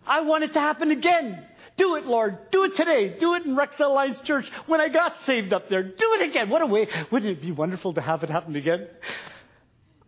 I 0.06 0.22
want 0.22 0.44
it 0.44 0.54
to 0.54 0.60
happen 0.60 0.92
again. 0.92 1.46
Do 1.76 1.96
it, 1.96 2.06
Lord. 2.06 2.38
Do 2.52 2.66
it 2.66 2.76
today. 2.76 3.18
Do 3.20 3.34
it 3.34 3.46
in 3.46 3.56
Rexdale 3.56 3.88
Alliance 3.88 4.20
Church 4.24 4.50
when 4.68 4.80
I 4.80 4.90
got 4.90 5.16
saved 5.26 5.54
up 5.54 5.70
there. 5.70 5.84
Do 5.84 6.14
it 6.14 6.30
again. 6.30 6.50
What 6.50 6.62
a 6.62 6.68
way. 6.68 6.88
Wouldn't 7.12 7.32
it 7.32 7.42
be 7.42 7.52
wonderful 7.52 7.94
to 7.96 8.02
have 8.02 8.24
it 8.24 8.30
happen 8.30 8.56
again? 8.56 8.88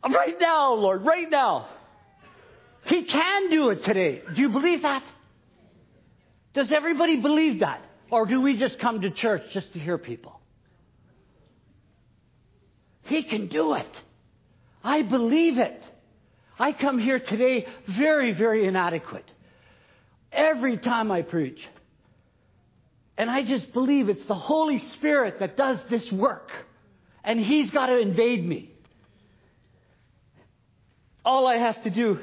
Right 0.08 0.40
now, 0.40 0.74
Lord. 0.74 1.06
Right 1.06 1.30
now. 1.30 1.68
He 2.86 3.04
can 3.04 3.50
do 3.50 3.70
it 3.70 3.84
today. 3.84 4.22
Do 4.36 4.42
you 4.42 4.50
believe 4.50 4.84
that? 4.84 5.04
Does 6.54 6.72
everybody 6.72 7.22
believe 7.22 7.60
that? 7.60 7.82
Or 8.12 8.26
do 8.26 8.42
we 8.42 8.58
just 8.58 8.80
come 8.80 9.02
to 9.02 9.10
church 9.10 9.42
just 9.52 9.74
to 9.74 9.80
hear 9.80 9.98
people? 9.98 10.40
He 13.04 13.24
can 13.24 13.48
do 13.48 13.74
it. 13.74 13.88
I 14.84 15.02
believe 15.02 15.58
it. 15.58 15.82
I 16.58 16.72
come 16.72 17.00
here 17.00 17.20
today 17.20 17.68
very, 17.88 18.34
very 18.34 18.66
inadequate 18.66 19.30
every 20.32 20.78
time 20.78 21.12
I 21.12 21.24
preach. 21.24 21.60
And 23.18 23.30
I 23.30 23.44
just 23.44 23.74
believe 23.74 24.10
it's 24.10 24.26
the 24.26 24.36
Holy 24.36 24.80
Spirit 24.80 25.40
that 25.40 25.58
does 25.58 25.84
this 25.90 26.12
work. 26.12 26.52
And 27.24 27.40
He's 27.40 27.72
got 27.72 27.88
to 27.88 27.98
invade 27.98 28.46
me. 28.46 28.72
All 31.24 31.48
I 31.48 31.58
have 31.58 31.82
to 31.84 31.90
do, 31.90 32.20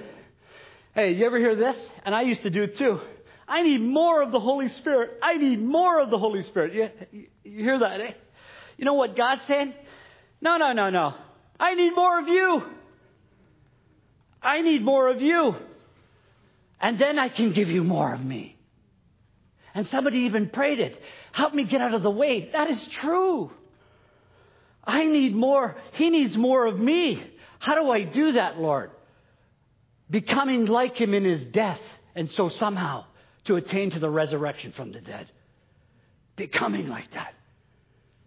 hey, 0.94 1.12
you 1.12 1.26
ever 1.26 1.38
hear 1.38 1.54
this? 1.54 1.90
And 2.04 2.14
I 2.14 2.22
used 2.22 2.42
to 2.42 2.50
do 2.50 2.62
it 2.62 2.76
too. 2.76 3.00
I 3.48 3.62
need 3.62 3.80
more 3.80 4.22
of 4.22 4.32
the 4.32 4.40
Holy 4.40 4.68
Spirit. 4.68 5.18
I 5.22 5.36
need 5.36 5.60
more 5.60 6.00
of 6.00 6.10
the 6.10 6.18
Holy 6.18 6.42
Spirit. 6.42 6.74
You, 6.74 7.26
you 7.44 7.64
hear 7.64 7.78
that, 7.78 8.00
eh? 8.00 8.12
You 8.76 8.84
know 8.84 8.94
what 8.94 9.16
God's 9.16 9.42
saying? 9.42 9.74
No, 10.40 10.56
no, 10.56 10.72
no, 10.72 10.90
no. 10.90 11.14
I 11.58 11.74
need 11.74 11.94
more 11.94 12.18
of 12.18 12.28
you. 12.28 12.64
I 14.42 14.62
need 14.62 14.82
more 14.82 15.08
of 15.08 15.20
you. 15.20 15.54
And 16.80 16.98
then 16.98 17.18
I 17.18 17.28
can 17.28 17.52
give 17.52 17.68
you 17.68 17.84
more 17.84 18.12
of 18.12 18.24
me. 18.24 18.56
And 19.74 19.86
somebody 19.86 20.20
even 20.20 20.48
prayed 20.48 20.80
it. 20.80 21.00
Help 21.30 21.54
me 21.54 21.64
get 21.64 21.80
out 21.80 21.94
of 21.94 22.02
the 22.02 22.10
way. 22.10 22.50
That 22.52 22.68
is 22.68 22.84
true. 22.88 23.50
I 24.84 25.04
need 25.04 25.34
more. 25.34 25.76
He 25.92 26.10
needs 26.10 26.36
more 26.36 26.66
of 26.66 26.78
me. 26.78 27.22
How 27.58 27.76
do 27.76 27.90
I 27.90 28.02
do 28.02 28.32
that, 28.32 28.58
Lord? 28.58 28.90
Becoming 30.12 30.66
like 30.66 30.98
him 30.98 31.14
in 31.14 31.24
his 31.24 31.42
death, 31.46 31.80
and 32.14 32.30
so 32.30 32.50
somehow 32.50 33.06
to 33.46 33.56
attain 33.56 33.90
to 33.92 33.98
the 33.98 34.10
resurrection 34.10 34.72
from 34.72 34.92
the 34.92 35.00
dead. 35.00 35.26
Becoming 36.36 36.88
like 36.88 37.10
that. 37.12 37.32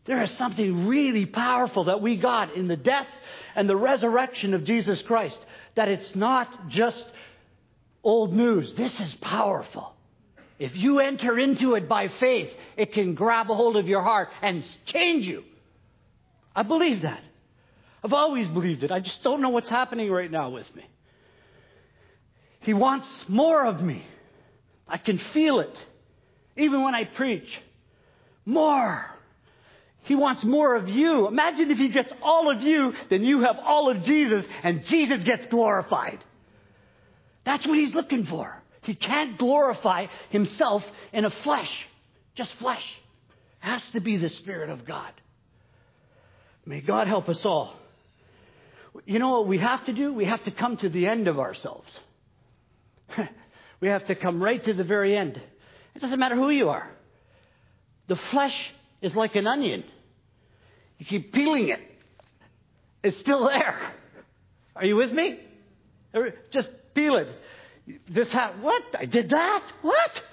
There 0.05 0.19
is 0.23 0.31
something 0.31 0.87
really 0.87 1.27
powerful 1.27 1.83
that 1.85 2.01
we 2.01 2.17
got 2.17 2.55
in 2.55 2.67
the 2.67 2.75
death 2.75 3.07
and 3.55 3.69
the 3.69 3.75
resurrection 3.75 4.55
of 4.55 4.63
Jesus 4.63 4.99
Christ. 5.03 5.39
That 5.75 5.87
it's 5.87 6.15
not 6.15 6.69
just 6.69 7.05
old 8.03 8.33
news. 8.33 8.73
This 8.73 8.99
is 8.99 9.13
powerful. 9.21 9.93
If 10.57 10.75
you 10.75 11.01
enter 11.01 11.37
into 11.37 11.75
it 11.75 11.87
by 11.87 12.07
faith, 12.07 12.51
it 12.77 12.93
can 12.93 13.13
grab 13.13 13.51
a 13.51 13.53
hold 13.53 13.77
of 13.77 13.87
your 13.87 14.01
heart 14.01 14.29
and 14.41 14.63
change 14.85 15.27
you. 15.27 15.43
I 16.55 16.63
believe 16.63 17.03
that. 17.03 17.21
I've 18.03 18.13
always 18.13 18.47
believed 18.47 18.83
it. 18.83 18.91
I 18.91 19.01
just 19.01 19.21
don't 19.21 19.41
know 19.41 19.49
what's 19.49 19.69
happening 19.69 20.09
right 20.09 20.31
now 20.31 20.49
with 20.49 20.75
me. 20.75 20.85
He 22.65 22.73
wants 22.73 23.07
more 23.27 23.63
of 23.63 23.79
me. 23.81 24.03
I 24.87 24.97
can 24.97 25.19
feel 25.19 25.59
it. 25.59 25.85
Even 26.57 26.83
when 26.83 26.95
I 26.95 27.03
preach. 27.03 27.47
More. 28.43 29.05
He 30.03 30.15
wants 30.15 30.43
more 30.43 30.75
of 30.75 30.89
you. 30.89 31.27
Imagine 31.27 31.69
if 31.69 31.77
he 31.77 31.89
gets 31.89 32.11
all 32.23 32.49
of 32.49 32.61
you, 32.61 32.93
then 33.09 33.23
you 33.23 33.41
have 33.41 33.59
all 33.59 33.89
of 33.89 34.03
Jesus, 34.03 34.45
and 34.63 34.83
Jesus 34.85 35.23
gets 35.23 35.45
glorified. 35.45 36.19
That's 37.43 37.67
what 37.67 37.77
he's 37.77 37.93
looking 37.93 38.25
for. 38.25 38.63
He 38.81 38.95
can't 38.95 39.37
glorify 39.37 40.07
himself 40.29 40.83
in 41.13 41.23
a 41.25 41.29
flesh, 41.29 41.87
just 42.33 42.53
flesh. 42.55 42.85
It 43.61 43.65
has 43.67 43.87
to 43.89 43.99
be 43.99 44.17
the 44.17 44.29
Spirit 44.29 44.71
of 44.71 44.85
God. 44.85 45.11
May 46.65 46.81
God 46.81 47.07
help 47.07 47.29
us 47.29 47.45
all. 47.45 47.75
You 49.05 49.19
know 49.19 49.29
what 49.29 49.47
we 49.47 49.59
have 49.59 49.85
to 49.85 49.93
do? 49.93 50.13
We 50.13 50.25
have 50.25 50.43
to 50.45 50.51
come 50.51 50.77
to 50.77 50.89
the 50.89 51.05
end 51.05 51.27
of 51.27 51.39
ourselves. 51.39 51.95
we 53.79 53.87
have 53.87 54.05
to 54.07 54.15
come 54.15 54.41
right 54.41 54.63
to 54.63 54.73
the 54.73 54.83
very 54.83 55.17
end. 55.17 55.41
It 55.95 56.01
doesn't 56.01 56.19
matter 56.19 56.35
who 56.35 56.49
you 56.49 56.69
are. 56.69 56.89
The 58.07 58.15
flesh 58.15 58.71
is 59.01 59.15
like 59.15 59.35
an 59.35 59.47
onion. 59.47 59.83
You 60.97 61.05
keep 61.05 61.33
peeling 61.33 61.69
it. 61.69 61.79
It's 63.03 63.17
still 63.17 63.45
there. 63.45 63.93
Are 64.75 64.85
you 64.85 64.95
with 64.95 65.11
me? 65.11 65.39
Just 66.51 66.69
peel 66.93 67.17
it. 67.17 67.27
This 68.09 68.31
hat, 68.31 68.59
what? 68.59 68.83
I 68.97 69.05
did 69.05 69.29
that? 69.29 69.63
What? 69.81 70.23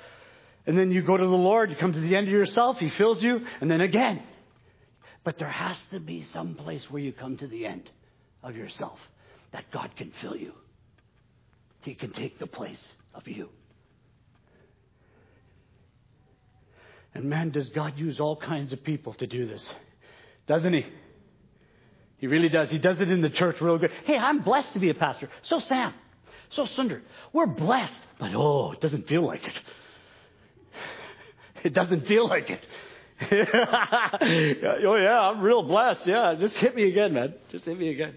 And 0.67 0.79
then 0.79 0.91
you 0.91 1.02
go 1.02 1.17
to 1.17 1.25
the 1.25 1.31
Lord, 1.31 1.71
you 1.71 1.76
come 1.76 1.93
to 1.93 2.00
the 2.00 2.17
end 2.17 2.29
of 2.29 2.33
yourself, 2.33 2.79
He 2.79 2.88
fills 2.91 3.23
you, 3.23 3.43
and 3.61 3.71
then 3.71 3.81
again. 3.81 4.23
But 5.25 5.38
there 5.38 5.49
has 5.49 5.85
to 5.91 6.00
be 6.00 6.23
some 6.23 6.55
place 6.55 6.91
where 6.91 7.02
you 7.02 7.12
come 7.12 7.37
to 7.38 7.47
the 7.47 7.67
end 7.67 7.91
of 8.43 8.57
yourself 8.57 8.99
that 9.52 9.64
God 9.71 9.91
can 9.97 10.12
fill 10.21 10.37
you. 10.37 10.52
He 11.83 11.95
can 11.95 12.12
take 12.12 12.39
the 12.39 12.47
place 12.47 12.93
of 13.15 13.27
you. 13.29 13.49
And 17.15 17.25
man, 17.25 17.51
does 17.51 17.69
God 17.71 17.99
use 17.99 18.21
all 18.21 18.37
kinds 18.37 18.73
of 18.73 18.83
people 18.83 19.15
to 19.15 19.27
do 19.27 19.47
this? 19.47 19.71
Doesn't 20.47 20.73
He? 20.73 20.87
He 22.19 22.27
really 22.27 22.49
does. 22.49 22.71
He 22.71 22.79
does 22.79 23.01
it 23.01 23.11
in 23.11 23.21
the 23.21 23.31
church 23.31 23.61
real 23.61 23.79
good. 23.79 23.91
Hey, 24.05 24.17
I'm 24.17 24.43
blessed 24.43 24.73
to 24.75 24.79
be 24.79 24.91
a 24.91 24.95
pastor. 24.95 25.29
So 25.43 25.59
Sam. 25.59 25.93
So, 26.51 26.67
Sunder, 26.67 27.03
we're 27.33 27.47
blessed, 27.47 28.01
but 28.19 28.35
oh, 28.35 28.73
it 28.73 28.81
doesn't 28.81 29.09
feel 29.09 29.23
like 29.23 29.43
it. 29.43 29.59
It 31.65 31.73
doesn't 31.73 32.07
feel 32.07 32.29
like 32.29 32.51
it. 32.51 32.61
oh, 34.85 34.97
yeah, 34.97 35.21
I'm 35.21 35.41
real 35.41 35.62
blessed. 35.62 36.07
Yeah, 36.07 36.35
just 36.39 36.57
hit 36.57 36.75
me 36.75 36.89
again, 36.89 37.15
man. 37.15 37.35
Just 37.51 37.65
hit 37.65 37.79
me 37.79 37.91
again. 37.91 38.15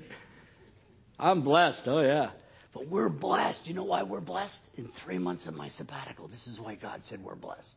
I'm 1.20 1.44
blessed. 1.44 1.84
Oh, 1.86 2.02
yeah. 2.02 2.32
But 2.76 2.90
we're 2.90 3.08
blessed. 3.08 3.66
You 3.66 3.74
know 3.74 3.86
why 3.86 4.04
we're 4.04 4.20
blessed? 4.20 4.60
In 4.76 4.90
three 4.90 5.18
months 5.18 5.48
of 5.48 5.56
my 5.56 5.70
sabbatical, 5.70 6.28
this 6.28 6.46
is 6.46 6.60
why 6.60 6.76
God 6.76 7.00
said 7.06 7.24
we're 7.24 7.36
blessed. 7.36 7.74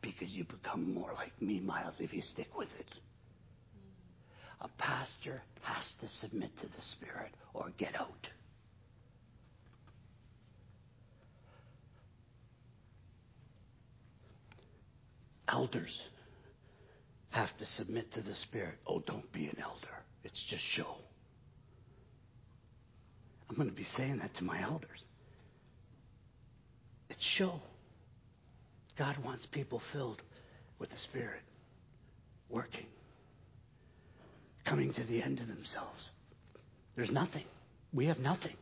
Because 0.00 0.30
you 0.30 0.44
become 0.44 0.94
more 0.94 1.12
like 1.14 1.32
me, 1.42 1.60
Miles, 1.60 1.96
if 2.00 2.14
you 2.14 2.22
stick 2.22 2.56
with 2.56 2.70
it. 2.78 2.88
A 4.62 4.68
pastor 4.78 5.42
has 5.60 5.92
to 6.00 6.08
submit 6.08 6.56
to 6.58 6.66
the 6.66 6.80
Spirit 6.80 7.34
or 7.52 7.66
get 7.76 7.94
out. 7.94 8.28
Elders 15.48 16.00
have 17.28 17.54
to 17.58 17.66
submit 17.66 18.10
to 18.12 18.22
the 18.22 18.34
Spirit. 18.34 18.76
Oh, 18.86 19.00
don't 19.00 19.30
be 19.32 19.48
an 19.48 19.58
elder. 19.62 20.02
It's 20.24 20.42
just 20.42 20.64
show. 20.64 20.96
I'm 23.50 23.56
going 23.56 23.68
to 23.68 23.74
be 23.74 23.86
saying 23.96 24.18
that 24.18 24.32
to 24.36 24.44
my 24.44 24.62
elders. 24.62 25.04
It's 27.08 27.24
show. 27.24 27.60
God 28.96 29.18
wants 29.24 29.44
people 29.46 29.82
filled 29.92 30.22
with 30.78 30.90
the 30.90 30.96
Spirit, 30.96 31.42
working, 32.48 32.86
coming 34.64 34.94
to 34.94 35.02
the 35.02 35.20
end 35.20 35.40
of 35.40 35.48
themselves. 35.48 36.10
There's 36.94 37.10
nothing. 37.10 37.42
We 37.92 38.06
have 38.06 38.20
nothing. 38.20 38.54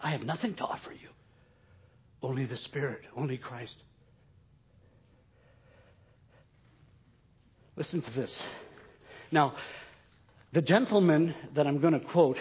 I 0.00 0.10
have 0.12 0.22
nothing 0.22 0.54
to 0.54 0.64
offer 0.64 0.92
you. 0.92 1.08
Only 2.22 2.46
the 2.46 2.56
Spirit, 2.56 3.00
only 3.16 3.38
Christ. 3.38 3.76
Listen 7.74 8.02
to 8.02 8.10
this. 8.12 8.40
Now, 9.32 9.56
the 10.52 10.62
gentleman 10.62 11.34
that 11.56 11.66
I'm 11.66 11.80
going 11.80 11.94
to 11.94 12.06
quote, 12.06 12.38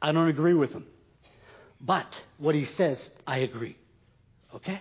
I 0.00 0.12
don't 0.12 0.28
agree 0.28 0.54
with 0.54 0.70
him. 0.70 0.86
But 1.84 2.06
what 2.38 2.54
he 2.54 2.64
says, 2.64 3.10
I 3.26 3.38
agree. 3.38 3.76
Okay? 4.54 4.80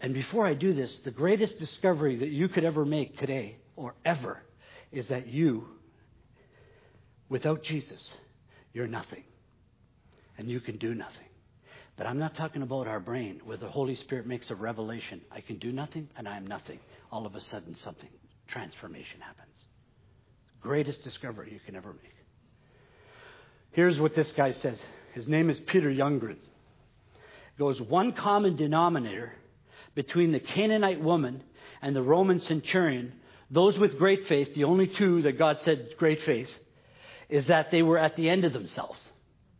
And 0.00 0.12
before 0.12 0.44
I 0.44 0.54
do 0.54 0.74
this, 0.74 1.00
the 1.04 1.12
greatest 1.12 1.58
discovery 1.58 2.16
that 2.16 2.28
you 2.28 2.48
could 2.48 2.64
ever 2.64 2.84
make 2.84 3.16
today, 3.16 3.56
or 3.76 3.94
ever, 4.04 4.42
is 4.90 5.06
that 5.08 5.28
you, 5.28 5.68
without 7.28 7.62
Jesus, 7.62 8.10
you're 8.72 8.88
nothing. 8.88 9.22
And 10.36 10.50
you 10.50 10.60
can 10.60 10.78
do 10.78 10.94
nothing. 10.94 11.28
But 11.96 12.08
I'm 12.08 12.18
not 12.18 12.34
talking 12.34 12.62
about 12.62 12.88
our 12.88 12.98
brain 12.98 13.40
where 13.44 13.56
the 13.56 13.68
Holy 13.68 13.94
Spirit 13.94 14.26
makes 14.26 14.50
a 14.50 14.56
revelation. 14.56 15.20
I 15.30 15.40
can 15.40 15.58
do 15.58 15.70
nothing 15.70 16.08
and 16.16 16.26
I 16.26 16.36
am 16.36 16.46
nothing. 16.46 16.80
All 17.12 17.24
of 17.24 17.36
a 17.36 17.40
sudden, 17.40 17.76
something, 17.76 18.10
transformation 18.48 19.20
happens. 19.20 19.54
Greatest 20.60 21.04
discovery 21.04 21.52
you 21.52 21.60
can 21.64 21.76
ever 21.76 21.92
make. 21.92 22.14
Here's 23.70 24.00
what 24.00 24.16
this 24.16 24.32
guy 24.32 24.50
says. 24.50 24.84
His 25.14 25.28
name 25.28 25.48
is 25.48 25.60
Peter 25.60 25.88
Youngren. 25.88 26.38
Goes 27.56 27.80
one 27.80 28.12
common 28.12 28.56
denominator 28.56 29.32
between 29.94 30.32
the 30.32 30.40
Canaanite 30.40 31.00
woman 31.00 31.44
and 31.80 31.94
the 31.94 32.02
Roman 32.02 32.40
centurion, 32.40 33.12
those 33.48 33.78
with 33.78 33.96
great 33.96 34.26
faith, 34.26 34.52
the 34.56 34.64
only 34.64 34.88
two 34.88 35.22
that 35.22 35.38
God 35.38 35.60
said 35.60 35.90
great 35.98 36.20
faith, 36.22 36.50
is 37.28 37.46
that 37.46 37.70
they 37.70 37.80
were 37.80 37.96
at 37.96 38.16
the 38.16 38.28
end 38.28 38.44
of 38.44 38.52
themselves. 38.52 39.08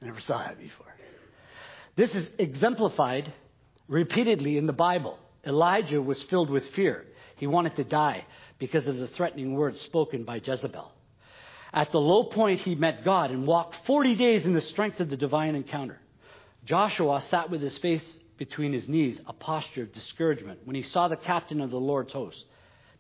I 0.03 0.07
never 0.07 0.21
saw 0.21 0.39
that 0.39 0.59
before. 0.59 0.93
This 1.95 2.13
is 2.17 2.29
exemplified 2.37 3.33
repeatedly 3.87 4.59
in 4.59 4.67
the 4.67 4.73
Bible. 4.73 5.21
Elijah 5.47 6.03
was 6.03 6.21
filled 6.25 6.51
with 6.51 6.69
fear. 6.71 7.05
He 7.37 7.47
wanted 7.47 7.77
to 7.77 7.85
die 7.85 8.27
because 8.59 8.89
of 8.89 8.97
the 8.97 9.07
threatening 9.07 9.55
words 9.55 9.81
spoken 9.83 10.25
by 10.25 10.41
Jezebel. 10.45 10.91
At 11.75 11.91
the 11.91 12.01
low 12.01 12.23
point, 12.23 12.61
he 12.61 12.77
met 12.77 13.05
God 13.05 13.33
and 13.33 13.49
walked 13.49 13.75
40 13.85 14.15
days 14.15 14.47
in 14.47 14.55
the 14.55 14.61
strength 14.61 15.01
of 15.01 15.11
the 15.11 15.17
divine 15.17 15.57
encounter. 15.57 15.99
Joshua 16.65 17.21
sat 17.23 17.51
with 17.51 17.61
his 17.61 17.77
face 17.79 18.19
between 18.39 18.73
his 18.73 18.89
knees, 18.89 19.21
a 19.27 19.33
posture 19.33 19.83
of 19.83 19.93
discouragement, 19.93 20.61
when 20.65 20.77
he 20.77 20.85
saw 20.85 21.09
the 21.09 21.17
captain 21.17 21.61
of 21.61 21.71
the 21.71 21.81
Lord's 21.81 22.13
host. 22.13 22.45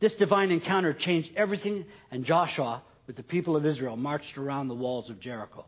This 0.00 0.14
divine 0.14 0.50
encounter 0.50 0.92
changed 0.92 1.30
everything, 1.36 1.84
and 2.10 2.24
Joshua, 2.24 2.82
with 3.06 3.14
the 3.14 3.22
people 3.22 3.54
of 3.54 3.64
Israel, 3.64 3.96
marched 3.96 4.36
around 4.36 4.66
the 4.66 4.74
walls 4.74 5.08
of 5.08 5.20
Jericho 5.20 5.66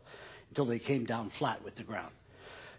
until 0.49 0.65
they 0.65 0.79
came 0.79 1.05
down 1.05 1.31
flat 1.39 1.63
with 1.63 1.75
the 1.75 1.83
ground. 1.83 2.11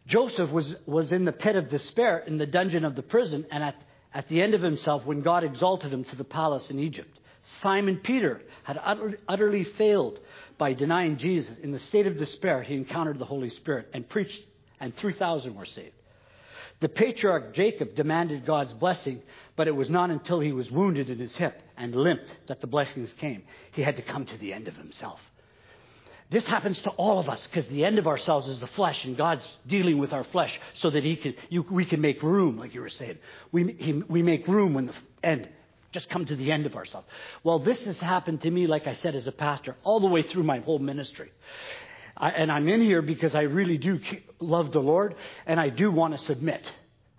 Joseph 0.06 0.50
was, 0.50 0.76
was 0.86 1.10
in 1.10 1.24
the 1.24 1.32
pit 1.32 1.56
of 1.56 1.70
despair 1.70 2.18
in 2.18 2.36
the 2.36 2.46
dungeon 2.46 2.84
of 2.84 2.96
the 2.96 3.02
prison, 3.02 3.46
and 3.50 3.64
at, 3.64 3.76
at 4.12 4.28
the 4.28 4.42
end 4.42 4.54
of 4.54 4.60
himself 4.60 5.06
when 5.06 5.22
God 5.22 5.42
exalted 5.42 5.90
him 5.90 6.04
to 6.04 6.16
the 6.16 6.24
palace 6.24 6.68
in 6.70 6.78
Egypt. 6.78 7.18
Simon 7.60 7.96
Peter 7.98 8.42
had 8.62 8.80
utterly 9.28 9.64
failed 9.64 10.20
by 10.58 10.72
denying 10.74 11.16
Jesus. 11.16 11.56
In 11.62 11.72
the 11.72 11.78
state 11.78 12.06
of 12.06 12.18
despair, 12.18 12.62
he 12.62 12.74
encountered 12.74 13.18
the 13.18 13.24
Holy 13.24 13.50
Spirit 13.50 13.88
and 13.92 14.08
preached, 14.08 14.42
and 14.80 14.94
3,000 14.94 15.54
were 15.54 15.64
saved. 15.64 15.94
The 16.80 16.88
patriarch 16.88 17.54
Jacob 17.54 17.94
demanded 17.94 18.46
God's 18.46 18.72
blessing, 18.72 19.22
but 19.56 19.66
it 19.66 19.74
was 19.74 19.90
not 19.90 20.10
until 20.10 20.38
he 20.38 20.52
was 20.52 20.70
wounded 20.70 21.10
in 21.10 21.18
his 21.18 21.34
hip 21.34 21.60
and 21.76 21.94
limped 21.94 22.30
that 22.46 22.60
the 22.60 22.68
blessings 22.68 23.12
came. 23.14 23.42
He 23.72 23.82
had 23.82 23.96
to 23.96 24.02
come 24.02 24.26
to 24.26 24.38
the 24.38 24.52
end 24.52 24.68
of 24.68 24.76
himself. 24.76 25.20
This 26.30 26.46
happens 26.46 26.82
to 26.82 26.90
all 26.90 27.18
of 27.18 27.28
us 27.28 27.46
because 27.46 27.66
the 27.68 27.84
end 27.84 27.98
of 27.98 28.06
ourselves 28.06 28.46
is 28.46 28.60
the 28.60 28.66
flesh, 28.66 29.04
and 29.06 29.16
God's 29.16 29.50
dealing 29.66 29.98
with 29.98 30.12
our 30.12 30.24
flesh 30.24 30.60
so 30.74 30.90
that 30.90 31.02
he 31.02 31.16
can, 31.16 31.34
you, 31.48 31.62
we 31.62 31.86
can 31.86 32.00
make 32.00 32.22
room, 32.22 32.58
like 32.58 32.74
you 32.74 32.82
were 32.82 32.90
saying. 32.90 33.18
We, 33.50 33.72
he, 33.72 33.92
we 33.94 34.22
make 34.22 34.46
room 34.46 34.74
when 34.74 34.86
the 34.86 34.94
end 35.24 35.48
just 35.92 36.10
come 36.10 36.26
to 36.26 36.36
the 36.36 36.52
end 36.52 36.66
of 36.66 36.76
ourselves. 36.76 37.06
Well, 37.42 37.58
this 37.58 37.84
has 37.86 37.98
happened 37.98 38.42
to 38.42 38.50
me, 38.50 38.66
like 38.66 38.86
I 38.86 38.94
said, 38.94 39.14
as 39.14 39.26
a 39.26 39.32
pastor, 39.32 39.76
all 39.82 40.00
the 40.00 40.06
way 40.06 40.22
through 40.22 40.42
my 40.42 40.58
whole 40.60 40.78
ministry. 40.78 41.30
I, 42.16 42.30
and 42.30 42.52
I'm 42.52 42.68
in 42.68 42.82
here 42.82 43.00
because 43.00 43.34
I 43.34 43.42
really 43.42 43.78
do 43.78 44.00
love 44.40 44.72
the 44.72 44.80
Lord, 44.80 45.14
and 45.46 45.58
I 45.58 45.70
do 45.70 45.90
want 45.90 46.16
to 46.16 46.24
submit. 46.24 46.62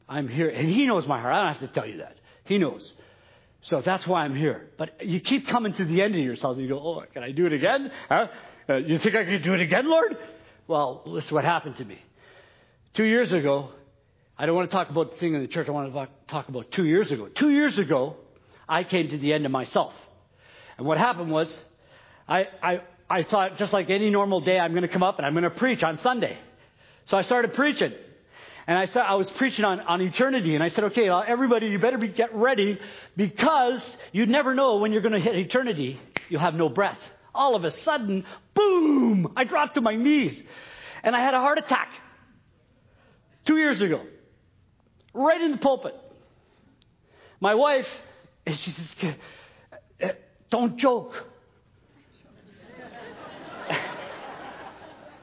I'm 0.07 0.27
here, 0.27 0.49
and 0.49 0.67
He 0.67 0.85
knows 0.85 1.07
my 1.07 1.19
heart. 1.19 1.33
I 1.33 1.43
don't 1.45 1.53
have 1.53 1.69
to 1.69 1.73
tell 1.73 1.89
you 1.89 1.97
that. 1.97 2.17
He 2.45 2.57
knows. 2.57 2.91
So 3.61 3.81
that's 3.81 4.05
why 4.07 4.23
I'm 4.23 4.35
here. 4.35 4.67
But 4.77 5.05
you 5.05 5.19
keep 5.19 5.47
coming 5.47 5.73
to 5.73 5.85
the 5.85 6.01
end 6.01 6.15
of 6.15 6.21
yourselves, 6.21 6.57
and 6.57 6.67
you 6.67 6.73
go, 6.73 6.79
"Oh, 6.79 7.03
can 7.13 7.23
I 7.23 7.31
do 7.31 7.45
it 7.45 7.53
again? 7.53 7.91
Huh? 8.07 8.27
Uh, 8.69 8.75
you 8.75 8.97
think 8.99 9.15
I 9.15 9.25
can 9.25 9.41
do 9.41 9.53
it 9.53 9.61
again, 9.61 9.89
Lord?" 9.89 10.17
Well, 10.67 11.03
this 11.13 11.25
is 11.25 11.31
what 11.31 11.43
happened 11.43 11.77
to 11.77 11.85
me. 11.85 11.99
Two 12.93 13.03
years 13.03 13.31
ago, 13.31 13.69
I 14.37 14.45
don't 14.45 14.55
want 14.55 14.69
to 14.69 14.75
talk 14.75 14.89
about 14.89 15.11
the 15.11 15.17
thing 15.17 15.33
in 15.33 15.41
the 15.41 15.47
church. 15.47 15.67
I 15.67 15.71
want 15.71 15.93
to 15.93 16.07
talk 16.27 16.47
about 16.47 16.71
two 16.71 16.85
years 16.85 17.11
ago. 17.11 17.27
Two 17.27 17.49
years 17.49 17.77
ago, 17.77 18.15
I 18.69 18.83
came 18.83 19.09
to 19.09 19.17
the 19.17 19.33
end 19.33 19.45
of 19.45 19.51
myself. 19.51 19.93
And 20.77 20.87
what 20.87 20.97
happened 20.97 21.31
was, 21.31 21.59
I, 22.27 22.47
I, 22.61 22.81
I 23.09 23.23
thought 23.23 23.57
just 23.57 23.73
like 23.73 23.89
any 23.89 24.09
normal 24.09 24.41
day, 24.41 24.59
I'm 24.59 24.71
going 24.71 24.83
to 24.83 24.87
come 24.87 25.03
up 25.03 25.17
and 25.17 25.25
I'm 25.25 25.33
going 25.33 25.43
to 25.43 25.49
preach 25.49 25.83
on 25.83 25.99
Sunday. 25.99 26.37
So 27.07 27.17
I 27.17 27.23
started 27.23 27.55
preaching. 27.55 27.93
And 28.67 28.77
I, 28.77 28.85
said, 28.85 29.01
I 29.01 29.15
was 29.15 29.27
preaching 29.31 29.65
on, 29.65 29.79
on 29.79 29.99
eternity. 29.99 30.53
And 30.53 30.63
I 30.63 30.69
said, 30.69 30.83
okay, 30.85 31.09
well, 31.09 31.23
everybody, 31.25 31.67
you 31.67 31.79
better 31.79 31.97
be, 31.97 32.07
get 32.07 32.35
ready 32.35 32.79
because 33.17 33.97
you 34.11 34.27
never 34.27 34.53
know 34.53 34.77
when 34.77 34.91
you're 34.91 35.01
going 35.01 35.13
to 35.13 35.19
hit 35.19 35.35
eternity. 35.35 35.99
You'll 36.29 36.41
have 36.41 36.53
no 36.53 36.69
breath. 36.69 36.99
All 37.33 37.55
of 37.55 37.63
a 37.63 37.71
sudden, 37.71 38.25
boom, 38.53 39.33
I 39.35 39.43
dropped 39.43 39.73
to 39.73 39.81
my 39.81 39.95
knees. 39.95 40.39
And 41.01 41.15
I 41.15 41.19
had 41.19 41.33
a 41.33 41.39
heart 41.39 41.57
attack. 41.57 41.89
Two 43.45 43.57
years 43.57 43.81
ago. 43.81 44.03
Right 45.15 45.41
in 45.41 45.49
the 45.49 45.57
pulpit. 45.57 45.95
My 47.41 47.55
wife 47.55 47.87
she 48.57 48.71
says, 48.71 49.15
uh, 50.01 50.07
Don't 50.49 50.77
joke. 50.77 51.13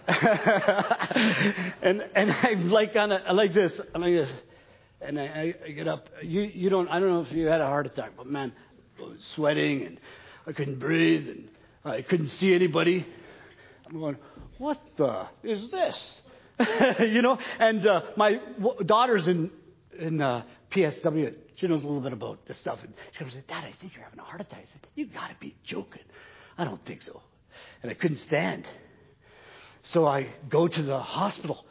and 0.09 2.01
and 2.15 2.31
I'm 2.31 2.71
like 2.71 2.95
on 2.95 3.11
a, 3.11 3.33
like 3.33 3.53
this, 3.53 3.81
I'm 3.93 4.03
like 4.03 4.13
this, 4.13 4.33
and 5.01 5.19
I, 5.19 5.53
I 5.65 5.71
get 5.73 5.89
up. 5.89 6.09
You 6.23 6.43
you 6.43 6.71
don't 6.71 6.87
I 6.89 7.01
don't 7.01 7.09
know 7.09 7.23
if 7.23 7.33
you 7.33 7.49
had 7.49 7.61
a 7.61 7.67
heart 7.67 7.87
attack, 7.87 8.13
but 8.17 8.27
man, 8.27 8.53
I 8.99 9.03
was 9.03 9.19
sweating 9.35 9.83
and 9.83 9.99
I 10.47 10.53
couldn't 10.53 10.79
breathe 10.79 11.29
and 11.29 11.49
I 11.85 12.03
couldn't 12.03 12.29
see 12.29 12.55
anybody. 12.55 13.05
I'm 13.85 13.99
going, 13.99 14.17
what 14.59 14.81
the 14.97 15.27
is 15.43 15.73
this? 15.73 16.21
you 17.01 17.23
know, 17.23 17.37
and 17.59 17.85
uh, 17.85 18.03
my 18.17 18.35
w- 18.59 18.85
daughter's 18.85 19.27
in 19.27 19.51
in 19.99 20.23
uh, 20.23 20.45
PSW 20.71 21.35
she 21.57 21.67
knows 21.67 21.83
a 21.83 21.87
little 21.87 22.03
bit 22.03 22.13
about 22.13 22.45
this 22.47 22.59
stuff. 22.59 22.79
And 22.83 22.93
she 23.19 23.25
said, 23.31 23.47
Dad, 23.47 23.65
I 23.65 23.73
think 23.81 23.95
you're 23.95 24.05
having 24.05 24.19
a 24.19 24.23
heart 24.23 24.41
attack. 24.41 24.61
I 24.63 24.67
said, 24.67 24.81
You 24.95 25.07
got 25.07 25.29
to 25.29 25.37
be 25.41 25.55
joking. 25.65 26.03
I 26.59 26.65
don't 26.65 26.85
think 26.85 27.03
so. 27.03 27.21
And 27.83 27.91
I 27.91 27.95
couldn't 27.95 28.19
stand. 28.19 28.67
So 29.85 30.07
I 30.07 30.29
go 30.49 30.69
to 30.69 30.83
the 30.83 30.99
hospital 30.99 31.65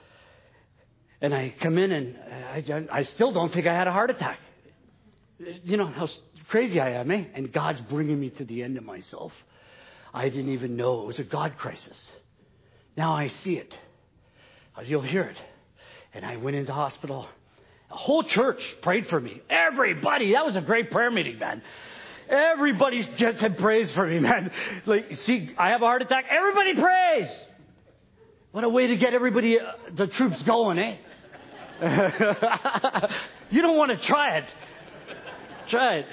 and 1.22 1.34
I 1.34 1.54
come 1.62 1.78
in 1.78 1.92
and 1.92 2.18
I, 2.72 2.86
I 3.00 3.04
still 3.04 3.32
don't 3.32 3.52
think 3.52 3.68
I 3.68 3.74
had 3.74 3.88
a 3.88 3.92
heart 3.92 4.10
attack. 4.10 4.40
You 5.64 5.78
know 5.78 5.86
how 5.86 6.08
crazy 6.50 6.80
I 6.80 6.92
am, 6.92 7.12
eh? 7.12 7.26
And 7.34 7.52
God's 7.52 7.82
bringing 7.82 8.20
me 8.20 8.30
to 8.32 8.46
the 8.46 8.64
end 8.64 8.78
of 8.78 8.84
myself. 8.84 9.34
I 10.14 10.30
didn't 10.30 10.54
even 10.54 10.78
know 10.78 11.02
it 11.02 11.08
was 11.08 11.20
a 11.20 11.24
God 11.24 11.58
crisis. 11.58 12.10
Now 12.96 13.14
I 13.14 13.28
see 13.28 13.58
it. 13.58 13.76
You'll 14.84 15.02
hear 15.02 15.24
it. 15.24 15.38
And 16.14 16.26
I 16.26 16.38
went 16.38 16.56
into 16.56 16.72
hospital. 16.72 17.28
The 17.90 17.96
whole 17.96 18.24
church 18.24 18.76
prayed 18.82 19.08
for 19.08 19.20
me. 19.20 19.42
Everybody. 19.50 20.34
That 20.34 20.46
was 20.46 20.56
a 20.56 20.62
great 20.62 20.92
prayer 20.92 21.12
meeting, 21.12 21.40
man. 21.40 21.62
Everybody 22.28 23.08
just 23.18 23.40
had 23.40 23.58
praise 23.58 23.92
for 23.92 24.08
me, 24.08 24.20
man. 24.30 24.52
Like, 24.86 25.16
see, 25.26 25.52
I 25.58 25.70
have 25.70 25.82
a 25.82 25.86
heart 25.86 26.02
attack. 26.02 26.26
Everybody 26.30 26.74
prays. 26.74 27.30
What 28.52 28.64
a 28.64 28.70
way 28.70 28.88
to 28.88 28.96
get 28.96 29.14
everybody, 29.14 29.60
uh, 29.60 29.74
the 29.94 30.08
troops 30.08 30.42
going, 30.44 30.80
eh? 30.80 30.96
you 33.50 33.62
don't 33.62 33.76
want 33.78 33.92
to 33.92 33.98
try 33.98 34.38
it. 34.38 34.46
Try 35.68 35.96
it. 35.98 36.06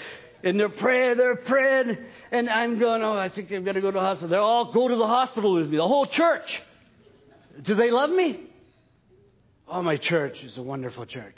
And 0.43 0.59
they're 0.59 0.69
praying, 0.69 1.19
they're 1.19 1.37
praying, 1.37 1.99
and 2.33 2.51
I'm 2.51 2.81
going, 2.81 3.01
oh, 3.03 3.13
I 3.13 3.29
think 3.29 3.53
I'm 3.53 3.63
going 3.63 3.77
to 3.77 3.81
go 3.81 3.93
to 3.93 3.95
the 3.95 4.01
hospital. 4.01 4.29
They 4.29 4.37
all 4.37 4.73
go 4.73 4.89
to 4.89 4.97
the 4.97 5.07
hospital 5.07 5.55
with 5.55 5.69
me, 5.69 5.77
the 5.77 5.87
whole 5.87 6.07
church. 6.07 6.61
Do 7.63 7.77
they 7.77 7.93
love 7.93 8.11
me? 8.11 8.41
Oh, 9.69 9.83
my 9.83 9.97
church 9.97 10.43
is 10.43 10.59
a 10.59 10.63
wonderful 10.63 11.07
church. 11.07 11.37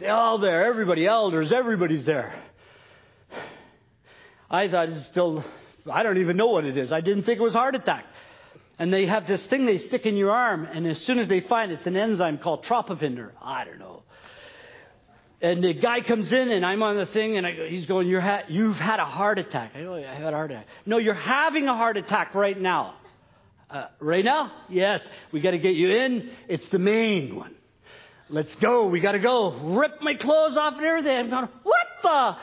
They're 0.00 0.12
all 0.12 0.38
there, 0.38 0.64
everybody, 0.64 1.06
elders, 1.06 1.52
everybody's 1.52 2.06
there. 2.06 2.34
I 4.50 4.66
thought 4.68 4.88
it's 4.88 5.06
still, 5.08 5.44
I 5.90 6.02
don't 6.02 6.16
even 6.16 6.38
know 6.38 6.46
what 6.46 6.64
it 6.64 6.78
is. 6.78 6.90
I 6.90 7.02
didn't 7.02 7.24
think 7.24 7.38
it 7.38 7.42
was 7.42 7.52
heart 7.52 7.74
attack. 7.74 8.06
And 8.78 8.90
they 8.90 9.04
have 9.04 9.26
this 9.26 9.44
thing 9.46 9.66
they 9.66 9.76
stick 9.76 10.06
in 10.06 10.16
your 10.16 10.30
arm, 10.30 10.64
and 10.64 10.86
as 10.86 10.98
soon 11.02 11.18
as 11.18 11.28
they 11.28 11.40
find 11.40 11.70
it, 11.70 11.74
it's 11.74 11.86
an 11.86 11.96
enzyme 11.96 12.38
called 12.38 12.64
tropopinder. 12.64 13.32
I 13.42 13.66
don't 13.66 13.78
know. 13.78 14.02
And 15.42 15.62
the 15.62 15.74
guy 15.74 16.00
comes 16.00 16.32
in, 16.32 16.50
and 16.50 16.64
I'm 16.64 16.82
on 16.82 16.96
the 16.96 17.04
thing, 17.04 17.36
and 17.36 17.46
go, 17.46 17.66
he's 17.66 17.84
going, 17.84 18.08
You're 18.08 18.22
ha- 18.22 18.44
You've 18.48 18.76
had 18.76 19.00
a 19.00 19.04
heart 19.04 19.38
attack. 19.38 19.72
I 19.74 19.82
go, 19.82 19.94
I 19.94 20.00
had 20.00 20.32
a 20.32 20.36
heart 20.36 20.50
attack. 20.50 20.66
No, 20.86 20.96
you're 20.96 21.12
having 21.12 21.68
a 21.68 21.76
heart 21.76 21.98
attack 21.98 22.34
right 22.34 22.58
now. 22.58 22.94
Uh, 23.68 23.86
right 24.00 24.24
now? 24.24 24.50
Yes. 24.70 25.06
We 25.30 25.40
got 25.42 25.50
to 25.50 25.58
get 25.58 25.74
you 25.74 25.90
in. 25.90 26.30
It's 26.48 26.68
the 26.70 26.78
main 26.78 27.36
one. 27.36 27.54
Let's 28.30 28.54
go. 28.56 28.86
We 28.86 29.00
got 29.00 29.12
to 29.12 29.18
go. 29.18 29.50
Rip 29.50 30.00
my 30.02 30.14
clothes 30.14 30.56
off 30.56 30.74
and 30.76 30.84
everything. 30.84 31.18
I'm 31.18 31.30
going, 31.30 31.48
What 31.62 31.86
the? 32.02 32.36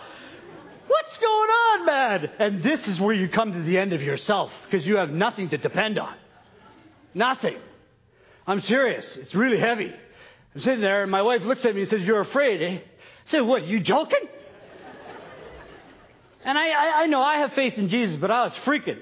What's 0.88 1.18
going 1.18 1.50
on, 1.50 1.86
man? 1.86 2.32
And 2.40 2.64
this 2.64 2.86
is 2.88 3.00
where 3.00 3.14
you 3.14 3.28
come 3.28 3.54
to 3.54 3.62
the 3.62 3.78
end 3.78 3.94
of 3.94 4.02
yourself 4.02 4.52
because 4.66 4.86
you 4.86 4.98
have 4.98 5.10
nothing 5.10 5.50
to 5.50 5.58
depend 5.58 5.98
on. 5.98 6.14
Nothing. 7.14 7.58
I'm 8.46 8.62
serious. 8.62 9.18
It's 9.18 9.36
really 9.36 9.60
heavy. 9.60 9.94
I'm 10.56 10.62
sitting 10.62 10.82
there, 10.82 11.04
and 11.04 11.12
my 11.12 11.22
wife 11.22 11.42
looks 11.44 11.66
at 11.66 11.76
me 11.76 11.82
and 11.82 11.90
says, 11.90 12.02
You're 12.02 12.22
afraid, 12.22 12.62
eh? 12.62 12.78
I 12.78 12.82
said, 13.32 13.42
What, 13.42 13.64
you 13.64 13.80
joking? 13.80 14.28
And 16.46 16.58
I, 16.58 16.70
I, 16.70 17.02
I 17.02 17.06
know 17.08 17.22
I 17.22 17.40
have 17.40 17.54
faith 17.54 17.78
in 17.78 17.90
Jesus, 17.90 18.16
but 18.16 18.32
I 18.32 18.44
was 18.44 18.54
freaking. 18.66 19.00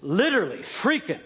Literally 0.00 0.62
freaking. 0.82 1.20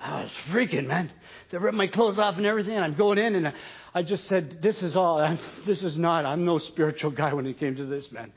I 0.00 0.22
was 0.22 0.30
freaking, 0.50 0.86
man. 0.86 1.10
They 1.54 1.58
ripped 1.58 1.76
my 1.76 1.86
clothes 1.86 2.18
off 2.18 2.36
and 2.36 2.46
everything, 2.46 2.74
and 2.74 2.84
I'm 2.84 2.96
going 2.96 3.16
in, 3.16 3.36
and 3.36 3.54
I 3.94 4.02
just 4.02 4.24
said, 4.24 4.58
This 4.60 4.82
is 4.82 4.96
all. 4.96 5.20
I'm, 5.20 5.38
this 5.66 5.84
is 5.84 5.96
not. 5.96 6.26
I'm 6.26 6.44
no 6.44 6.58
spiritual 6.58 7.12
guy 7.12 7.32
when 7.32 7.46
it 7.46 7.60
came 7.60 7.76
to 7.76 7.86
this, 7.86 8.10
man. 8.10 8.32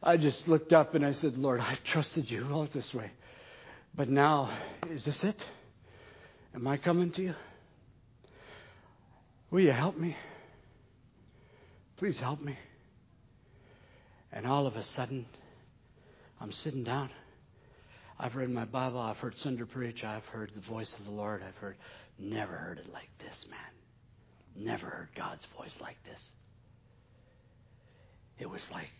I 0.00 0.16
just 0.18 0.46
looked 0.46 0.72
up 0.72 0.94
and 0.94 1.04
I 1.04 1.14
said, 1.14 1.36
Lord, 1.36 1.58
I've 1.58 1.82
trusted 1.82 2.30
you 2.30 2.46
all 2.52 2.68
this 2.72 2.94
way. 2.94 3.10
But 3.96 4.08
now, 4.08 4.56
is 4.88 5.04
this 5.04 5.24
it? 5.24 5.44
Am 6.54 6.64
I 6.68 6.76
coming 6.76 7.10
to 7.10 7.22
you? 7.22 7.34
Will 9.50 9.62
you 9.62 9.72
help 9.72 9.98
me? 9.98 10.16
Please 11.96 12.20
help 12.20 12.40
me. 12.40 12.56
And 14.32 14.46
all 14.46 14.68
of 14.68 14.76
a 14.76 14.84
sudden, 14.84 15.26
I'm 16.40 16.52
sitting 16.52 16.84
down. 16.84 17.10
I've 18.18 18.36
read 18.36 18.50
my 18.50 18.64
Bible. 18.64 19.00
I've 19.00 19.16
heard 19.16 19.36
Sunder 19.38 19.66
preach. 19.66 20.04
I've 20.04 20.24
heard 20.26 20.52
the 20.54 20.60
voice 20.60 20.94
of 20.98 21.04
the 21.04 21.10
Lord. 21.10 21.42
I've 21.46 21.56
heard, 21.56 21.76
never 22.18 22.52
heard 22.52 22.78
it 22.78 22.92
like 22.92 23.08
this, 23.18 23.46
man. 23.50 24.66
Never 24.66 24.86
heard 24.86 25.08
God's 25.16 25.44
voice 25.56 25.74
like 25.80 25.96
this. 26.04 26.28
It 28.38 28.48
was 28.48 28.68
like, 28.72 28.90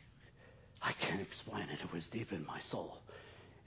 I 0.83 0.92
can't 0.92 1.20
explain 1.20 1.68
it. 1.70 1.79
It 1.83 1.92
was 1.92 2.07
deep 2.07 2.33
in 2.33 2.44
my 2.46 2.61
soul. 2.61 2.98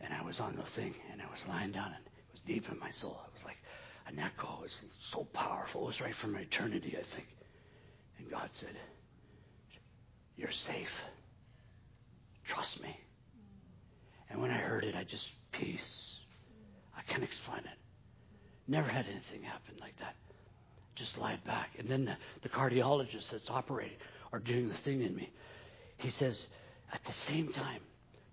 And 0.01 0.13
I 0.13 0.21
was 0.21 0.39
on 0.39 0.55
the 0.55 0.63
thing, 0.75 0.93
and 1.11 1.21
I 1.21 1.31
was 1.31 1.43
lying 1.47 1.71
down, 1.71 1.87
and 1.87 2.05
it 2.05 2.31
was 2.31 2.41
deep 2.41 2.69
in 2.69 2.77
my 2.79 2.91
soul. 2.91 3.19
It 3.27 3.33
was 3.33 3.43
like 3.45 3.57
an 4.05 4.19
echo. 4.19 4.57
It 4.59 4.63
was 4.63 4.81
so 5.11 5.25
powerful. 5.33 5.83
It 5.83 5.87
was 5.87 6.01
right 6.01 6.15
from 6.15 6.35
eternity, 6.35 6.95
I 6.97 7.03
think. 7.15 7.27
And 8.19 8.29
God 8.29 8.49
said, 8.51 8.75
You're 10.35 10.51
safe. 10.51 10.91
Trust 12.45 12.81
me. 12.81 12.95
And 14.29 14.41
when 14.41 14.51
I 14.51 14.57
heard 14.57 14.83
it, 14.83 14.95
I 14.95 15.03
just, 15.03 15.27
peace. 15.51 16.15
I 16.95 17.01
can't 17.11 17.23
explain 17.23 17.59
it. 17.59 17.77
Never 18.67 18.87
had 18.87 19.05
anything 19.05 19.43
happen 19.43 19.75
like 19.79 19.97
that. 19.99 20.15
Just 20.95 21.17
lied 21.17 21.43
back. 21.45 21.69
And 21.77 21.89
then 21.89 22.05
the, 22.05 22.17
the 22.41 22.49
cardiologist 22.49 23.31
that's 23.31 23.49
operating 23.49 23.97
or 24.31 24.39
doing 24.39 24.67
the 24.67 24.77
thing 24.77 25.01
in 25.01 25.15
me, 25.15 25.31
he 25.97 26.09
says, 26.09 26.47
at 26.91 27.03
the 27.05 27.13
same 27.13 27.53
time, 27.53 27.81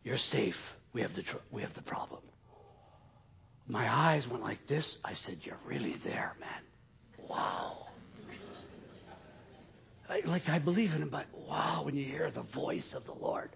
you're 0.03 0.19
safe. 0.19 0.57
We 0.93 1.03
have 1.03 1.15
the, 1.15 1.23
tr- 1.23 1.37
we 1.51 1.63
have 1.63 1.75
the 1.75 1.83
problem. 1.83 2.23
My 3.67 3.93
eyes 3.93 4.27
went 4.29 4.43
like 4.43 4.67
this. 4.67 4.99
I 5.05 5.15
said, 5.15 5.39
You're 5.43 5.59
really 5.67 5.97
there, 6.05 6.35
man. 6.39 7.29
Wow. 7.29 7.87
Like 10.27 10.49
I 10.49 10.59
believe 10.59 10.93
in 10.93 11.03
him, 11.03 11.09
but 11.09 11.27
wow, 11.49 11.83
when 11.85 11.97
you 11.97 12.05
hear 12.05 12.31
the 12.31 12.43
voice 12.43 12.93
of 12.95 13.05
the 13.07 13.15
Lord, 13.15 13.51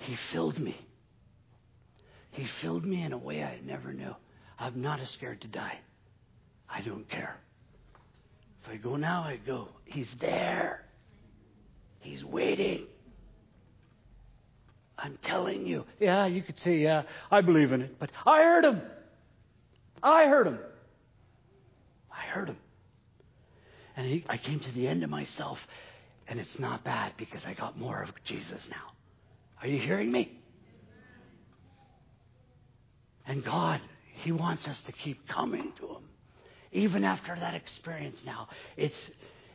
He 0.00 0.16
filled 0.32 0.58
me. 0.58 0.76
He 2.32 2.46
filled 2.60 2.84
me 2.84 3.02
in 3.02 3.12
a 3.12 3.18
way 3.18 3.42
I 3.44 3.60
never 3.64 3.92
knew. 3.92 4.14
I'm 4.58 4.80
not 4.80 5.00
as 5.00 5.10
scared 5.10 5.40
to 5.42 5.48
die. 5.48 5.78
I 6.68 6.80
don't 6.80 7.08
care. 7.08 7.36
If 8.62 8.70
I 8.70 8.76
go 8.76 8.96
now, 8.96 9.22
I 9.22 9.38
go. 9.44 9.68
He's 9.84 10.08
there. 10.20 10.84
He's 12.00 12.24
waiting. 12.24 12.86
I'm 14.98 15.18
telling 15.24 15.66
you. 15.66 15.84
Yeah, 16.00 16.26
you 16.26 16.42
could 16.42 16.58
say, 16.60 16.78
yeah, 16.78 17.02
I 17.30 17.40
believe 17.40 17.72
in 17.72 17.82
it. 17.82 17.98
But 17.98 18.10
I 18.24 18.42
heard 18.42 18.64
him. 18.64 18.80
I 20.02 20.26
heard 20.26 20.46
him. 20.46 20.58
I 22.10 22.24
heard 22.26 22.48
him. 22.48 22.56
And 23.96 24.06
he, 24.06 24.24
I 24.28 24.38
came 24.38 24.60
to 24.60 24.72
the 24.72 24.88
end 24.88 25.02
of 25.02 25.10
myself, 25.10 25.58
and 26.28 26.40
it's 26.40 26.58
not 26.58 26.82
bad 26.82 27.12
because 27.18 27.44
I 27.44 27.52
got 27.52 27.78
more 27.78 28.02
of 28.02 28.10
Jesus 28.24 28.66
now. 28.70 28.92
Are 29.60 29.66
you 29.66 29.78
hearing 29.78 30.10
me? 30.10 30.38
And 33.26 33.44
God, 33.44 33.80
He 34.22 34.32
wants 34.32 34.66
us 34.66 34.80
to 34.86 34.92
keep 34.92 35.26
coming 35.28 35.72
to 35.78 35.86
Him. 35.86 36.08
Even 36.72 37.04
after 37.04 37.34
that 37.34 37.54
experience 37.54 38.22
now. 38.24 38.48
It's 38.76 39.10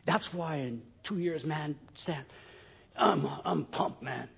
that's 0.06 0.32
why 0.32 0.56
in 0.56 0.82
two 1.04 1.18
years, 1.18 1.44
man, 1.44 1.76
Stan, 1.94 2.24
I'm 2.96 3.26
I'm 3.44 3.64
pumped, 3.66 4.02
man. 4.02 4.28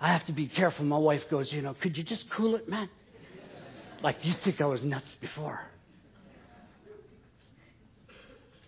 I 0.00 0.08
have 0.08 0.24
to 0.26 0.32
be 0.32 0.48
careful. 0.48 0.84
My 0.84 0.98
wife 0.98 1.22
goes, 1.30 1.52
you 1.52 1.60
know, 1.60 1.74
could 1.74 1.96
you 1.96 2.02
just 2.04 2.28
cool 2.30 2.54
it, 2.54 2.68
man? 2.68 2.88
Like 4.02 4.16
you 4.22 4.32
think 4.32 4.60
I 4.60 4.66
was 4.66 4.82
nuts 4.82 5.14
before. 5.20 5.60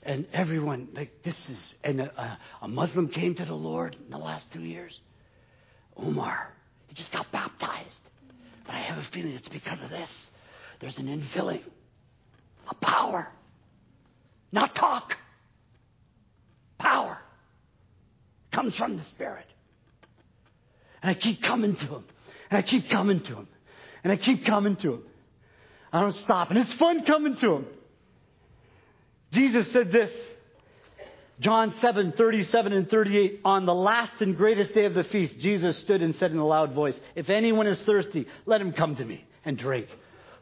And 0.03 0.27
everyone, 0.33 0.89
like 0.93 1.23
this 1.23 1.49
is, 1.49 1.75
and 1.85 2.01
a, 2.01 2.39
a 2.61 2.69
Muslim 2.69 3.09
came 3.09 3.35
to 3.37 3.45
the 3.45 3.55
Lord 3.55 3.97
in 4.05 4.11
the 4.11 4.19
last 4.19 4.53
two 4.53 4.63
years. 4.63 4.99
Omar, 5.97 6.53
he 6.89 6.95
just 6.95 7.13
got 7.13 7.31
baptized. 7.31 8.01
But 8.65 8.75
I 8.75 8.81
have 8.81 8.99
a 8.99 9.03
feeling 9.05 9.33
it's 9.33 9.49
because 9.49 9.81
of 9.83 9.91
this. 9.91 10.31
There's 10.81 10.99
an 10.99 11.07
infilling, 11.07 11.63
a 12.69 12.75
power, 12.75 13.29
not 14.51 14.75
talk. 14.75 15.17
Power 16.79 17.19
comes 18.51 18.77
from 18.77 18.97
the 18.97 19.03
Spirit. 19.05 19.47
And 21.03 21.11
I 21.11 21.15
keep 21.15 21.43
coming 21.43 21.75
to 21.77 21.85
him. 21.85 22.05
And 22.51 22.59
I 22.59 22.63
keep 22.63 22.91
coming 22.91 23.21
to 23.21 23.37
him. 23.37 23.49
And 24.05 24.13
I 24.13 24.17
keep 24.17 24.45
coming 24.45 24.77
to 24.77 24.95
him. 24.95 25.03
I 25.93 26.01
don't 26.01 26.15
stop. 26.15 26.51
And 26.51 26.59
it's 26.59 26.73
fun 26.75 27.05
coming 27.05 27.37
to 27.37 27.57
him. 27.57 27.67
Jesus 29.33 29.71
said 29.73 29.91
this. 29.91 30.11
John 31.43 31.75
7, 31.81 32.13
37 32.13 32.73
and 32.73 32.89
38. 32.89 33.41
On 33.45 33.67
the 33.67 33.75
last 33.75 34.23
and 34.23 34.37
greatest 34.37 34.75
day 34.75 34.85
of 34.85 34.95
the 34.95 35.03
feast, 35.03 35.39
Jesus 35.41 35.77
stood 35.79 36.01
and 36.01 36.15
said 36.15 36.31
in 36.31 36.39
a 36.39 36.47
loud 36.47 36.73
voice, 36.73 36.99
If 37.17 37.31
anyone 37.31 37.67
is 37.67 37.83
thirsty, 37.83 38.27
let 38.47 38.61
him 38.61 38.73
come 38.73 38.95
to 38.95 39.05
me 39.05 39.25
and 39.45 39.59
drink. 39.59 39.89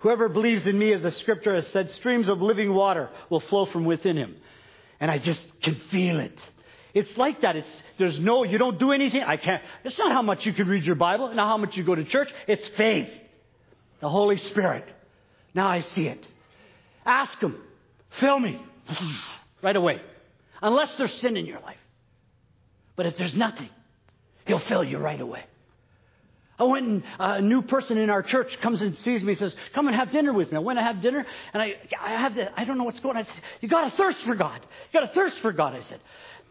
Whoever 0.00 0.28
believes 0.28 0.66
in 0.66 0.78
me, 0.78 0.92
as 0.92 1.02
the 1.02 1.10
scripture 1.10 1.54
has 1.54 1.66
said, 1.68 1.90
streams 1.92 2.28
of 2.28 2.42
living 2.42 2.74
water 2.74 3.08
will 3.30 3.40
flow 3.40 3.64
from 3.64 3.86
within 3.86 4.16
him. 4.16 4.36
And 5.00 5.10
I 5.10 5.18
just 5.18 5.46
can 5.62 5.76
feel 5.90 6.20
it. 6.20 6.38
It's 6.92 7.16
like 7.16 7.40
that. 7.42 7.56
It's, 7.56 7.82
there's 7.98 8.20
no, 8.20 8.44
you 8.44 8.58
don't 8.58 8.78
do 8.78 8.92
anything. 8.92 9.22
I 9.22 9.38
can't. 9.38 9.62
It's 9.84 9.98
not 9.98 10.12
how 10.12 10.22
much 10.22 10.44
you 10.44 10.52
can 10.52 10.68
read 10.68 10.84
your 10.84 10.96
Bible, 10.96 11.32
not 11.34 11.46
how 11.46 11.56
much 11.56 11.78
you 11.78 11.84
go 11.84 11.94
to 11.94 12.04
church. 12.04 12.28
It's 12.46 12.68
faith. 12.76 13.08
The 14.00 14.08
Holy 14.08 14.36
Spirit. 14.36 14.84
Now 15.54 15.68
I 15.68 15.80
see 15.80 16.08
it. 16.08 16.22
Ask 17.06 17.38
Him. 17.38 17.58
Fill 18.18 18.38
me. 18.38 18.60
Right 19.62 19.76
away. 19.76 20.00
Unless 20.62 20.96
there's 20.96 21.12
sin 21.14 21.36
in 21.36 21.46
your 21.46 21.60
life. 21.60 21.78
But 22.96 23.06
if 23.06 23.16
there's 23.16 23.36
nothing, 23.36 23.70
He'll 24.44 24.58
fill 24.58 24.84
you 24.84 24.98
right 24.98 25.20
away. 25.20 25.44
I 26.58 26.64
went 26.64 26.86
and 26.86 27.02
uh, 27.18 27.36
a 27.38 27.40
new 27.40 27.62
person 27.62 27.96
in 27.96 28.10
our 28.10 28.22
church 28.22 28.60
comes 28.60 28.82
and 28.82 28.94
sees 28.98 29.22
me 29.22 29.32
and 29.32 29.38
says, 29.38 29.56
come 29.72 29.86
and 29.86 29.96
have 29.96 30.10
dinner 30.10 30.30
with 30.30 30.52
me. 30.52 30.58
I 30.58 30.60
went 30.60 30.78
to 30.78 30.82
have 30.82 31.00
dinner 31.00 31.24
and 31.54 31.62
I, 31.62 31.76
I 31.98 32.10
have 32.10 32.34
the, 32.34 32.60
I 32.60 32.64
don't 32.66 32.76
know 32.76 32.84
what's 32.84 33.00
going 33.00 33.16
on. 33.16 33.22
I 33.22 33.24
said, 33.24 33.42
you 33.62 33.68
got 33.68 33.90
to 33.90 33.96
thirst 33.96 34.18
for 34.24 34.34
God. 34.34 34.60
You 34.92 35.00
got 35.00 35.06
to 35.06 35.14
thirst 35.14 35.38
for 35.38 35.52
God. 35.52 35.74
I 35.74 35.80
said, 35.80 36.00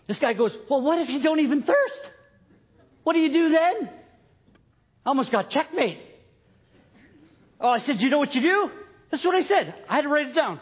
this 0.08 0.18
guy 0.18 0.34
goes, 0.34 0.58
well, 0.68 0.82
what 0.82 0.98
if 0.98 1.10
you 1.10 1.22
don't 1.22 1.40
even 1.42 1.62
thirst? 1.62 2.02
What 3.04 3.14
do 3.14 3.20
you 3.20 3.32
do 3.32 3.50
then? 3.50 3.90
I 5.06 5.10
almost 5.10 5.32
got 5.32 5.52
checkmate. 5.52 6.00
Oh, 7.62 7.70
I 7.70 7.80
said, 7.80 8.02
you 8.02 8.10
know 8.10 8.18
what 8.18 8.34
you 8.34 8.42
do? 8.42 8.72
That's 9.12 9.24
what 9.24 9.36
I 9.36 9.42
said. 9.42 9.76
I 9.88 9.96
had 9.96 10.02
to 10.02 10.10
write 10.10 10.28
it 10.28 10.34
down. 10.34 10.60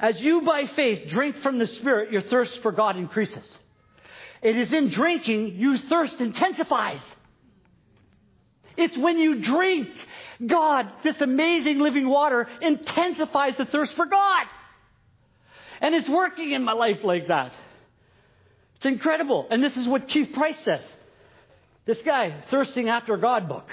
As 0.00 0.20
you 0.20 0.40
by 0.40 0.66
faith 0.66 1.08
drink 1.10 1.36
from 1.38 1.58
the 1.58 1.66
Spirit, 1.66 2.10
your 2.10 2.22
thirst 2.22 2.62
for 2.62 2.72
God 2.72 2.96
increases. 2.96 3.44
It 4.42 4.56
is 4.56 4.72
in 4.72 4.88
drinking 4.88 5.56
you 5.56 5.76
thirst 5.76 6.18
intensifies. 6.20 7.02
It's 8.78 8.96
when 8.96 9.18
you 9.18 9.40
drink 9.40 9.88
God, 10.44 10.90
this 11.02 11.20
amazing 11.20 11.80
living 11.80 12.08
water 12.08 12.48
intensifies 12.62 13.58
the 13.58 13.66
thirst 13.66 13.94
for 13.94 14.06
God. 14.06 14.46
And 15.82 15.94
it's 15.94 16.08
working 16.08 16.52
in 16.52 16.64
my 16.64 16.72
life 16.72 17.04
like 17.04 17.28
that. 17.28 17.52
It's 18.76 18.86
incredible. 18.86 19.46
And 19.50 19.62
this 19.62 19.76
is 19.76 19.86
what 19.86 20.08
Keith 20.08 20.32
Price 20.32 20.58
says. 20.64 20.80
This 21.84 22.00
guy, 22.00 22.42
thirsting 22.50 22.88
after 22.88 23.18
God 23.18 23.48
book. 23.48 23.68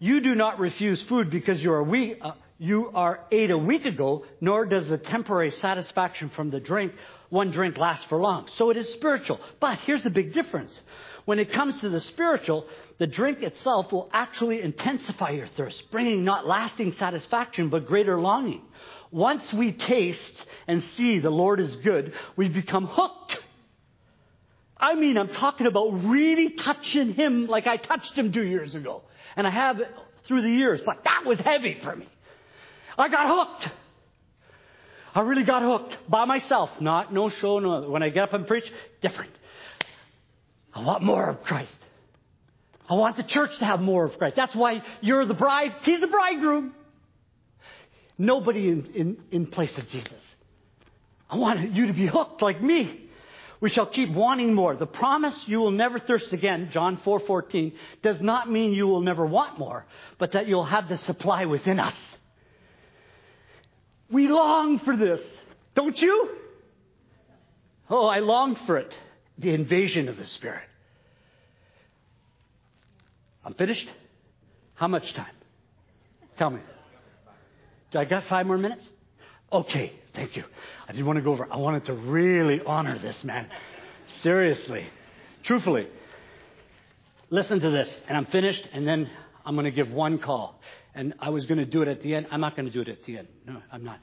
You 0.00 0.20
do 0.20 0.34
not 0.34 0.58
refuse 0.58 1.00
food 1.02 1.30
because 1.30 1.62
you 1.62 1.72
are 1.72 1.82
weak, 1.82 2.18
uh, 2.20 2.32
you 2.64 2.90
are 2.94 3.20
ate 3.30 3.50
a 3.50 3.58
week 3.58 3.84
ago, 3.84 4.24
nor 4.40 4.64
does 4.64 4.88
the 4.88 4.96
temporary 4.96 5.50
satisfaction 5.50 6.30
from 6.30 6.48
the 6.50 6.60
drink, 6.60 6.92
one 7.28 7.50
drink 7.50 7.76
last 7.76 8.08
for 8.08 8.18
long. 8.18 8.48
So 8.54 8.70
it 8.70 8.78
is 8.78 8.90
spiritual. 8.94 9.38
But 9.60 9.80
here's 9.80 10.02
the 10.02 10.08
big 10.08 10.32
difference. 10.32 10.80
When 11.26 11.38
it 11.38 11.52
comes 11.52 11.78
to 11.80 11.90
the 11.90 12.00
spiritual, 12.00 12.66
the 12.96 13.06
drink 13.06 13.42
itself 13.42 13.92
will 13.92 14.08
actually 14.14 14.62
intensify 14.62 15.30
your 15.30 15.46
thirst, 15.46 15.90
bringing 15.90 16.24
not 16.24 16.46
lasting 16.46 16.92
satisfaction, 16.92 17.68
but 17.68 17.86
greater 17.86 18.18
longing. 18.18 18.62
Once 19.10 19.52
we 19.52 19.72
taste 19.72 20.46
and 20.66 20.82
see 20.96 21.18
the 21.18 21.30
Lord 21.30 21.60
is 21.60 21.76
good, 21.76 22.14
we 22.34 22.48
become 22.48 22.86
hooked. 22.86 23.38
I 24.78 24.94
mean, 24.94 25.18
I'm 25.18 25.28
talking 25.34 25.66
about 25.66 26.04
really 26.04 26.50
touching 26.50 27.12
Him 27.12 27.46
like 27.46 27.66
I 27.66 27.76
touched 27.76 28.14
Him 28.14 28.32
two 28.32 28.44
years 28.44 28.74
ago. 28.74 29.02
And 29.36 29.46
I 29.46 29.50
have 29.50 29.80
through 30.24 30.40
the 30.40 30.50
years, 30.50 30.80
but 30.84 31.04
that 31.04 31.26
was 31.26 31.38
heavy 31.38 31.78
for 31.82 31.94
me. 31.94 32.08
I 32.96 33.08
got 33.08 33.28
hooked. 33.28 33.70
I 35.14 35.20
really 35.20 35.44
got 35.44 35.62
hooked 35.62 35.96
by 36.08 36.24
myself. 36.24 36.70
Not 36.80 37.12
no 37.12 37.28
show, 37.28 37.58
no. 37.58 37.88
When 37.88 38.02
I 38.02 38.08
get 38.08 38.24
up 38.24 38.32
and 38.32 38.46
preach, 38.46 38.70
different. 39.00 39.30
I 40.72 40.82
want 40.82 41.02
more 41.02 41.28
of 41.28 41.42
Christ. 41.42 41.78
I 42.88 42.94
want 42.94 43.16
the 43.16 43.22
church 43.22 43.56
to 43.58 43.64
have 43.64 43.80
more 43.80 44.04
of 44.04 44.18
Christ. 44.18 44.36
That's 44.36 44.54
why 44.54 44.82
you're 45.00 45.24
the 45.24 45.34
bride. 45.34 45.74
He's 45.82 46.00
the 46.00 46.08
bridegroom. 46.08 46.74
Nobody 48.18 48.68
in, 48.68 48.86
in, 48.94 49.16
in 49.30 49.46
place 49.46 49.76
of 49.78 49.88
Jesus. 49.88 50.12
I 51.30 51.36
want 51.36 51.72
you 51.72 51.86
to 51.86 51.92
be 51.92 52.06
hooked 52.06 52.42
like 52.42 52.60
me. 52.60 53.00
We 53.60 53.70
shall 53.70 53.86
keep 53.86 54.10
wanting 54.10 54.52
more. 54.52 54.76
The 54.76 54.86
promise 54.86 55.48
you 55.48 55.58
will 55.58 55.70
never 55.70 55.98
thirst 55.98 56.32
again, 56.32 56.68
John 56.70 56.98
4:14, 56.98 57.72
does 58.02 58.20
not 58.20 58.50
mean 58.50 58.74
you 58.74 58.86
will 58.86 59.00
never 59.00 59.24
want 59.24 59.58
more, 59.58 59.86
but 60.18 60.32
that 60.32 60.46
you'll 60.46 60.64
have 60.64 60.88
the 60.88 60.98
supply 60.98 61.46
within 61.46 61.80
us. 61.80 61.96
We 64.14 64.28
long 64.28 64.78
for 64.78 64.96
this, 64.96 65.20
don't 65.74 66.00
you? 66.00 66.30
Oh, 67.90 68.06
I 68.06 68.20
long 68.20 68.54
for 68.64 68.78
it. 68.78 68.94
The 69.38 69.52
invasion 69.52 70.08
of 70.08 70.16
the 70.16 70.26
Spirit. 70.28 70.62
I'm 73.44 73.54
finished? 73.54 73.88
How 74.74 74.86
much 74.86 75.12
time? 75.14 75.34
Tell 76.38 76.48
me. 76.48 76.60
Do 77.90 77.98
I 77.98 78.04
got 78.04 78.22
five 78.26 78.46
more 78.46 78.56
minutes? 78.56 78.88
Okay, 79.52 79.92
thank 80.14 80.36
you. 80.36 80.44
I 80.88 80.92
didn't 80.92 81.06
want 81.06 81.16
to 81.16 81.22
go 81.22 81.32
over. 81.32 81.48
I 81.50 81.56
wanted 81.56 81.86
to 81.86 81.94
really 81.94 82.60
honor 82.64 82.96
this 83.00 83.24
man. 83.24 83.48
Seriously. 84.22 84.86
Truthfully. 85.42 85.88
Listen 87.30 87.58
to 87.58 87.70
this, 87.70 87.98
and 88.06 88.16
I'm 88.16 88.26
finished, 88.26 88.68
and 88.72 88.86
then 88.86 89.10
I'm 89.44 89.56
going 89.56 89.64
to 89.64 89.72
give 89.72 89.90
one 89.90 90.18
call. 90.18 90.60
And 90.94 91.14
I 91.18 91.30
was 91.30 91.46
going 91.46 91.58
to 91.58 91.64
do 91.64 91.82
it 91.82 91.88
at 91.88 92.02
the 92.02 92.14
end. 92.14 92.28
I'm 92.30 92.40
not 92.40 92.56
going 92.56 92.66
to 92.66 92.72
do 92.72 92.80
it 92.80 92.88
at 92.88 93.04
the 93.04 93.18
end. 93.18 93.28
No, 93.46 93.60
I'm 93.72 93.84
not. 93.84 93.98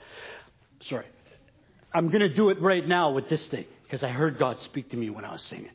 Sorry. 0.82 1.06
I'm 1.94 2.08
going 2.08 2.22
to 2.22 2.34
do 2.34 2.50
it 2.50 2.62
right 2.62 2.86
now 2.86 3.12
with 3.12 3.30
this 3.30 3.46
thing 3.48 3.66
because 3.84 4.04
I 4.04 4.10
heard 4.10 4.38
God 4.38 4.62
speak 4.62 4.90
to 4.92 4.98
me 4.98 5.10
when 5.10 5.26
I 5.26 5.32
was 5.32 5.42
singing. 5.44 5.72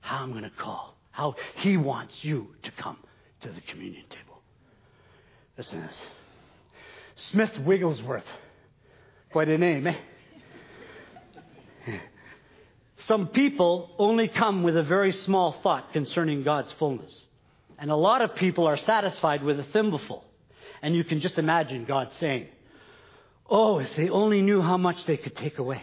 How 0.00 0.22
I'm 0.22 0.32
going 0.32 0.44
to 0.44 0.50
call. 0.50 0.96
How 1.10 1.34
He 1.56 1.76
wants 1.76 2.24
you 2.24 2.54
to 2.62 2.70
come 2.72 2.98
to 3.40 3.50
the 3.50 3.60
communion 3.62 4.04
table. 4.08 4.40
Listen 5.56 5.80
to 5.80 5.86
this. 5.86 6.06
Smith 7.16 7.58
Wigglesworth. 7.58 8.26
Quite 9.32 9.48
a 9.48 9.58
name, 9.58 9.86
eh? 9.86 9.96
Some 12.98 13.28
people 13.28 13.94
only 13.98 14.28
come 14.28 14.62
with 14.62 14.76
a 14.76 14.82
very 14.82 15.12
small 15.12 15.52
thought 15.52 15.92
concerning 15.92 16.42
God's 16.42 16.72
fullness. 16.72 17.26
And 17.78 17.90
a 17.90 17.96
lot 17.96 18.22
of 18.22 18.34
people 18.34 18.66
are 18.66 18.76
satisfied 18.76 19.42
with 19.42 19.60
a 19.60 19.64
thimbleful. 19.64 20.24
And 20.82 20.94
you 20.94 21.04
can 21.04 21.20
just 21.20 21.38
imagine 21.38 21.84
God 21.84 22.12
saying, 22.12 22.48
Oh, 23.48 23.78
if 23.78 23.94
they 23.96 24.10
only 24.10 24.42
knew 24.42 24.60
how 24.60 24.76
much 24.76 25.04
they 25.06 25.16
could 25.16 25.34
take 25.34 25.58
away. 25.58 25.82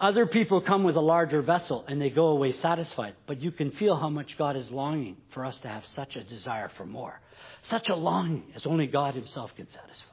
Other 0.00 0.26
people 0.26 0.60
come 0.60 0.82
with 0.82 0.96
a 0.96 1.00
larger 1.00 1.40
vessel 1.40 1.84
and 1.86 2.02
they 2.02 2.10
go 2.10 2.26
away 2.28 2.50
satisfied. 2.52 3.14
But 3.26 3.40
you 3.40 3.52
can 3.52 3.70
feel 3.70 3.96
how 3.96 4.10
much 4.10 4.36
God 4.36 4.56
is 4.56 4.70
longing 4.70 5.16
for 5.30 5.44
us 5.44 5.58
to 5.60 5.68
have 5.68 5.86
such 5.86 6.16
a 6.16 6.24
desire 6.24 6.68
for 6.76 6.84
more. 6.84 7.20
Such 7.62 7.88
a 7.88 7.94
longing 7.94 8.52
as 8.56 8.66
only 8.66 8.88
God 8.88 9.14
Himself 9.14 9.54
can 9.54 9.68
satisfy. 9.68 10.10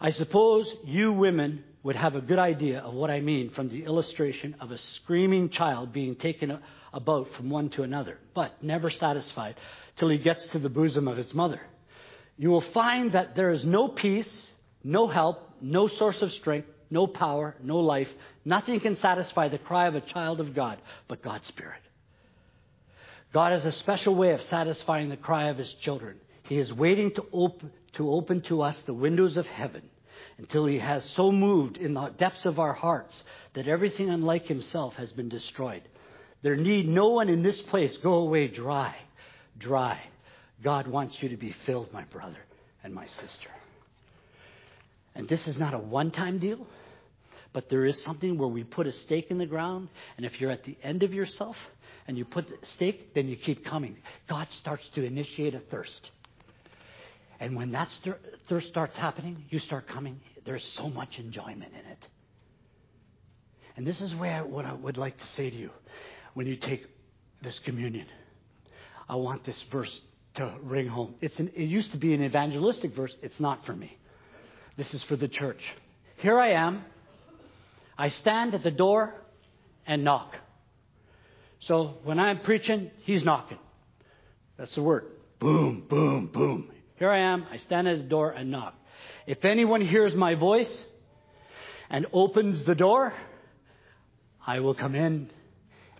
I 0.00 0.10
suppose 0.10 0.74
you 0.84 1.12
women 1.12 1.64
would 1.82 1.96
have 1.96 2.16
a 2.16 2.20
good 2.20 2.38
idea 2.38 2.80
of 2.80 2.92
what 2.92 3.10
I 3.10 3.20
mean 3.20 3.50
from 3.50 3.68
the 3.68 3.84
illustration 3.84 4.56
of 4.60 4.72
a 4.72 4.78
screaming 4.78 5.48
child 5.48 5.92
being 5.92 6.16
taken 6.16 6.58
about 6.92 7.32
from 7.34 7.48
one 7.48 7.70
to 7.70 7.82
another, 7.82 8.18
but 8.34 8.62
never 8.62 8.90
satisfied 8.90 9.54
till 9.96 10.08
he 10.08 10.18
gets 10.18 10.44
to 10.46 10.58
the 10.58 10.68
bosom 10.68 11.08
of 11.08 11.18
its 11.18 11.32
mother 11.32 11.60
you 12.38 12.50
will 12.50 12.60
find 12.60 13.12
that 13.12 13.34
there 13.34 13.50
is 13.50 13.64
no 13.64 13.88
peace, 13.88 14.50
no 14.84 15.08
help, 15.08 15.50
no 15.60 15.86
source 15.86 16.20
of 16.22 16.32
strength, 16.32 16.68
no 16.90 17.06
power, 17.06 17.56
no 17.62 17.78
life. 17.78 18.08
Nothing 18.44 18.80
can 18.80 18.96
satisfy 18.96 19.48
the 19.48 19.58
cry 19.58 19.88
of 19.88 19.94
a 19.94 20.00
child 20.00 20.40
of 20.40 20.54
God 20.54 20.78
but 21.08 21.22
God's 21.22 21.48
Spirit. 21.48 21.80
God 23.32 23.52
has 23.52 23.64
a 23.64 23.72
special 23.72 24.14
way 24.14 24.32
of 24.32 24.42
satisfying 24.42 25.08
the 25.08 25.16
cry 25.16 25.48
of 25.48 25.58
his 25.58 25.72
children. 25.74 26.18
He 26.44 26.58
is 26.58 26.72
waiting 26.72 27.10
to 27.12 27.26
open, 27.32 27.72
to 27.94 28.10
open 28.10 28.40
to 28.42 28.62
us 28.62 28.80
the 28.82 28.94
windows 28.94 29.36
of 29.36 29.46
heaven 29.46 29.82
until 30.38 30.66
he 30.66 30.78
has 30.78 31.04
so 31.04 31.32
moved 31.32 31.76
in 31.76 31.94
the 31.94 32.08
depths 32.10 32.46
of 32.46 32.58
our 32.58 32.72
hearts 32.72 33.24
that 33.54 33.66
everything 33.66 34.10
unlike 34.10 34.46
himself 34.46 34.94
has 34.94 35.12
been 35.12 35.28
destroyed. 35.28 35.82
There 36.42 36.56
need 36.56 36.86
no 36.86 37.08
one 37.08 37.28
in 37.28 37.42
this 37.42 37.60
place 37.62 37.96
go 37.98 38.14
away 38.14 38.48
dry, 38.48 38.94
dry. 39.58 40.00
God 40.62 40.86
wants 40.86 41.22
you 41.22 41.28
to 41.28 41.36
be 41.36 41.52
filled, 41.64 41.92
my 41.92 42.04
brother 42.04 42.38
and 42.82 42.94
my 42.94 43.06
sister. 43.06 43.50
And 45.14 45.28
this 45.28 45.46
is 45.48 45.58
not 45.58 45.74
a 45.74 45.78
one 45.78 46.10
time 46.10 46.38
deal, 46.38 46.66
but 47.52 47.68
there 47.68 47.84
is 47.84 48.02
something 48.02 48.38
where 48.38 48.48
we 48.48 48.64
put 48.64 48.86
a 48.86 48.92
stake 48.92 49.30
in 49.30 49.38
the 49.38 49.46
ground, 49.46 49.88
and 50.16 50.26
if 50.26 50.40
you're 50.40 50.50
at 50.50 50.64
the 50.64 50.76
end 50.82 51.02
of 51.02 51.14
yourself 51.14 51.56
and 52.06 52.16
you 52.16 52.24
put 52.24 52.48
the 52.48 52.66
stake, 52.66 53.14
then 53.14 53.28
you 53.28 53.36
keep 53.36 53.64
coming. 53.64 53.96
God 54.28 54.48
starts 54.50 54.88
to 54.90 55.02
initiate 55.02 55.54
a 55.54 55.60
thirst. 55.60 56.10
And 57.40 57.56
when 57.56 57.72
that 57.72 57.90
thirst 58.48 58.68
starts 58.68 58.96
happening, 58.96 59.44
you 59.50 59.58
start 59.58 59.86
coming. 59.88 60.20
There's 60.44 60.64
so 60.76 60.88
much 60.88 61.18
enjoyment 61.18 61.72
in 61.72 61.90
it. 61.90 62.08
And 63.76 63.86
this 63.86 64.00
is 64.00 64.14
where 64.14 64.44
what 64.44 64.64
I 64.64 64.72
would 64.72 64.96
like 64.96 65.18
to 65.18 65.26
say 65.26 65.50
to 65.50 65.56
you 65.56 65.70
when 66.34 66.46
you 66.46 66.56
take 66.56 66.86
this 67.42 67.58
communion. 67.58 68.06
I 69.08 69.16
want 69.16 69.44
this 69.44 69.62
verse 69.70 70.00
to 70.36 70.52
ring 70.62 70.88
home. 70.88 71.14
An, 71.20 71.50
it 71.54 71.64
used 71.64 71.92
to 71.92 71.98
be 71.98 72.14
an 72.14 72.22
evangelistic 72.22 72.94
verse. 72.94 73.14
It's 73.22 73.40
not 73.40 73.66
for 73.66 73.74
me. 73.74 73.96
This 74.76 74.94
is 74.94 75.02
for 75.02 75.16
the 75.16 75.28
church. 75.28 75.62
Here 76.18 76.38
I 76.38 76.52
am. 76.52 76.84
I 77.98 78.08
stand 78.08 78.54
at 78.54 78.62
the 78.62 78.70
door 78.70 79.14
and 79.86 80.04
knock. 80.04 80.36
So 81.60 81.98
when 82.04 82.18
I'm 82.18 82.40
preaching, 82.40 82.90
he's 83.02 83.24
knocking. 83.24 83.58
That's 84.56 84.74
the 84.74 84.82
word. 84.82 85.06
Boom, 85.38 85.84
boom, 85.88 86.26
boom. 86.26 86.70
Here 86.96 87.10
I 87.10 87.18
am. 87.18 87.46
I 87.50 87.56
stand 87.58 87.88
at 87.88 87.98
the 87.98 88.04
door 88.04 88.30
and 88.30 88.50
knock. 88.50 88.74
If 89.26 89.44
anyone 89.44 89.80
hears 89.80 90.14
my 90.14 90.34
voice 90.34 90.84
and 91.90 92.06
opens 92.12 92.64
the 92.64 92.74
door, 92.74 93.12
I 94.46 94.60
will 94.60 94.74
come 94.74 94.94
in 94.94 95.30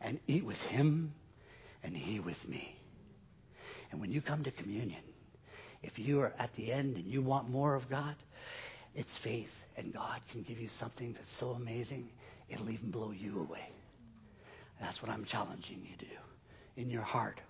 and 0.00 0.20
eat 0.26 0.44
with 0.44 0.56
him 0.56 1.14
and 1.82 1.96
he 1.96 2.20
with 2.20 2.48
me. 2.48 2.75
And 3.96 4.00
when 4.02 4.12
you 4.12 4.20
come 4.20 4.44
to 4.44 4.50
communion, 4.50 5.00
if 5.82 5.98
you 5.98 6.20
are 6.20 6.34
at 6.38 6.54
the 6.56 6.70
end 6.70 6.96
and 6.96 7.06
you 7.06 7.22
want 7.22 7.48
more 7.48 7.74
of 7.74 7.88
God, 7.88 8.14
it's 8.94 9.16
faith. 9.24 9.48
And 9.78 9.90
God 9.90 10.20
can 10.30 10.42
give 10.42 10.58
you 10.58 10.68
something 10.68 11.14
that's 11.14 11.32
so 11.32 11.52
amazing, 11.52 12.10
it'll 12.50 12.68
even 12.68 12.90
blow 12.90 13.12
you 13.12 13.40
away. 13.40 13.70
That's 14.82 15.00
what 15.00 15.10
I'm 15.10 15.24
challenging 15.24 15.80
you 15.82 15.96
to 15.96 16.04
do 16.04 16.20
in 16.76 16.90
your 16.90 17.04
heart. 17.04 17.40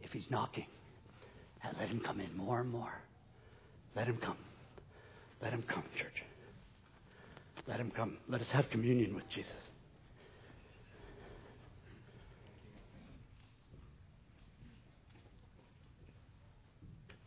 If 0.00 0.14
He's 0.14 0.30
knocking, 0.30 0.64
let 1.78 1.90
him 1.90 2.00
come 2.00 2.20
in 2.20 2.34
more 2.34 2.60
and 2.60 2.70
more. 2.70 2.94
Let 3.94 4.06
him 4.06 4.16
come. 4.16 4.38
Let 5.42 5.52
him 5.52 5.62
come, 5.68 5.84
church. 5.94 6.24
Let 7.66 7.78
him 7.78 7.90
come. 7.90 8.16
Let 8.30 8.40
us 8.40 8.48
have 8.48 8.70
communion 8.70 9.14
with 9.14 9.28
Jesus. 9.28 9.52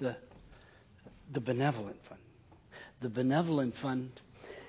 The, 0.04 0.16
the 1.32 1.40
benevolent 1.40 1.96
fund. 2.10 2.20
The 3.02 3.08
benevolent 3.08 3.74
fund 3.82 4.12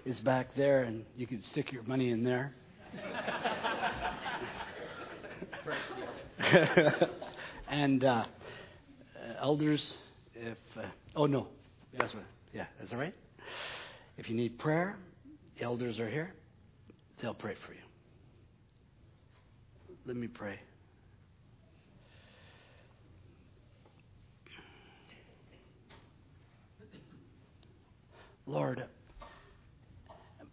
is 0.04 0.20
back 0.20 0.54
there, 0.54 0.84
and 0.84 1.04
you 1.16 1.26
can 1.26 1.42
stick 1.42 1.72
your 1.72 1.82
money 1.82 2.12
in 2.12 2.22
there. 2.22 2.54
and 7.68 8.04
uh, 8.04 8.08
uh, 8.08 8.26
elders, 9.40 9.94
if 10.36 10.56
uh, 10.76 10.82
oh 11.16 11.26
no, 11.26 11.48
that's 11.98 12.14
yeah, 12.52 12.66
that's 12.78 12.92
all 12.92 12.98
right. 12.98 13.14
If 14.16 14.30
you 14.30 14.36
need 14.36 14.56
prayer, 14.56 14.94
the 15.58 15.64
elders 15.64 15.98
are 15.98 16.08
here. 16.08 16.32
They'll 17.20 17.34
pray 17.34 17.56
for 17.66 17.72
you. 17.72 17.80
Let 20.06 20.14
me 20.14 20.28
pray. 20.28 20.60
Lord, 28.46 28.84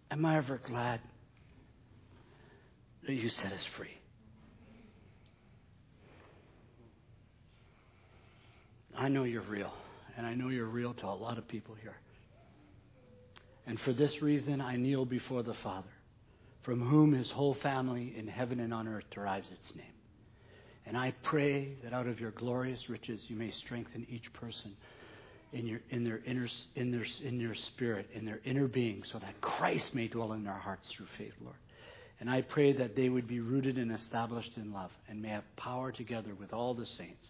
am 0.10 0.25
I 0.25 0.38
ever 0.38 0.62
glad 0.65 1.01
that 3.06 3.13
you 3.13 3.30
set 3.30 3.51
us 3.51 3.65
free? 3.77 3.97
I 8.97 9.10
know 9.10 9.23
you're 9.23 9.41
real, 9.41 9.73
and 10.15 10.25
I 10.25 10.36
know 10.36 10.49
you're 10.49 10.65
real 10.65 10.93
to 10.95 11.08
a 11.08 11.10
lot 11.10 11.38
of 11.38 11.47
people 11.47 11.75
here. 11.82 11.95
And 13.67 13.80
for 13.80 13.93
this 13.93 14.21
reason, 14.21 14.62
I 14.62 14.77
kneel 14.77 15.06
before 15.06 15.43
the 15.43 15.54
Father, 15.56 15.91
from 16.63 16.82
whom 16.82 17.13
his 17.13 17.30
whole 17.30 17.56
family 17.56 18.13
in 18.17 18.27
heaven 18.27 18.60
and 18.60 18.73
on 18.73 18.88
earth 18.88 19.06
derives 19.12 19.51
its 19.51 19.75
name. 19.75 19.86
And 20.86 20.97
I 20.97 21.13
pray 21.23 21.73
that 21.84 21.93
out 21.93 22.08
of 22.08 22.19
your 22.19 22.32
glorious 22.32 22.89
riches 22.89 23.25
you 23.27 23.36
may 23.36 23.51
strengthen 23.51 24.06
each 24.10 24.32
person 24.34 24.75
in, 25.54 25.68
your, 25.68 25.80
in, 25.90 26.04
their 26.04 26.22
inner, 26.26 26.48
in, 26.76 26.92
their, 26.92 27.06
in 27.24 27.40
your 27.40 27.56
spirit, 27.56 28.10
in 28.14 28.26
their 28.26 28.40
inner 28.46 28.68
being, 28.68 29.04
so 29.04 29.20
that 29.20 29.42
Christ 29.42 29.94
may 29.94 30.08
dwell 30.08 30.34
in 30.34 30.44
their 30.44 30.54
hearts 30.54 30.88
through 30.90 31.08
faith, 31.18 31.34
Lord. 31.42 31.56
And 32.20 32.30
I 32.30 32.42
pray 32.42 32.72
that 32.74 32.96
they 32.96 33.10
would 33.10 33.28
be 33.28 33.40
rooted 33.40 33.78
and 33.78 33.92
established 33.92 34.54
in 34.56 34.72
love 34.72 34.92
and 35.10 35.22
may 35.22 35.30
have 35.30 35.56
power 35.56 35.92
together 35.92 36.36
with 36.40 36.54
all 36.54 36.74
the 36.74 36.86
saints 36.86 37.28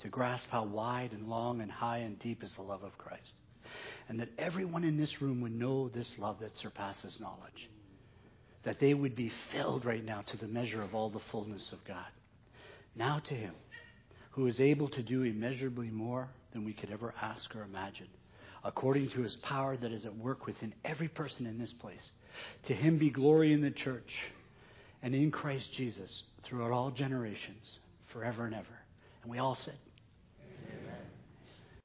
to 0.00 0.08
grasp 0.08 0.48
how 0.50 0.64
wide 0.64 1.12
and 1.12 1.28
long 1.28 1.60
and 1.60 1.70
high 1.70 1.98
and 1.98 2.18
deep 2.18 2.42
is 2.42 2.52
the 2.54 2.62
love 2.62 2.82
of 2.82 2.98
Christ 2.98 3.32
and 4.08 4.20
that 4.20 4.28
everyone 4.38 4.84
in 4.84 4.96
this 4.96 5.20
room 5.20 5.40
would 5.40 5.54
know 5.54 5.88
this 5.88 6.18
love 6.18 6.40
that 6.40 6.56
surpasses 6.56 7.18
knowledge. 7.20 7.68
That 8.64 8.80
they 8.80 8.94
would 8.94 9.14
be 9.14 9.32
filled 9.52 9.84
right 9.84 10.04
now 10.04 10.22
to 10.22 10.36
the 10.36 10.48
measure 10.48 10.82
of 10.82 10.94
all 10.94 11.10
the 11.10 11.20
fullness 11.30 11.72
of 11.72 11.84
God. 11.84 12.06
Now 12.94 13.20
to 13.20 13.34
Him, 13.34 13.54
who 14.30 14.46
is 14.46 14.60
able 14.60 14.88
to 14.90 15.02
do 15.02 15.22
immeasurably 15.22 15.90
more 15.90 16.28
than 16.56 16.64
we 16.64 16.72
could 16.72 16.90
ever 16.90 17.12
ask 17.20 17.54
or 17.54 17.62
imagine, 17.62 18.08
according 18.64 19.10
to 19.10 19.20
His 19.20 19.36
power 19.36 19.76
that 19.76 19.92
is 19.92 20.06
at 20.06 20.16
work 20.16 20.46
within 20.46 20.72
every 20.86 21.08
person 21.08 21.46
in 21.46 21.58
this 21.58 21.74
place. 21.74 22.10
To 22.64 22.74
Him 22.74 22.96
be 22.96 23.10
glory 23.10 23.52
in 23.52 23.60
the 23.60 23.70
church 23.70 24.10
and 25.02 25.14
in 25.14 25.30
Christ 25.30 25.70
Jesus 25.74 26.22
throughout 26.44 26.72
all 26.72 26.90
generations, 26.90 27.78
forever 28.10 28.46
and 28.46 28.54
ever. 28.54 28.78
And 29.22 29.30
we 29.30 29.38
all 29.38 29.54
said, 29.54 29.76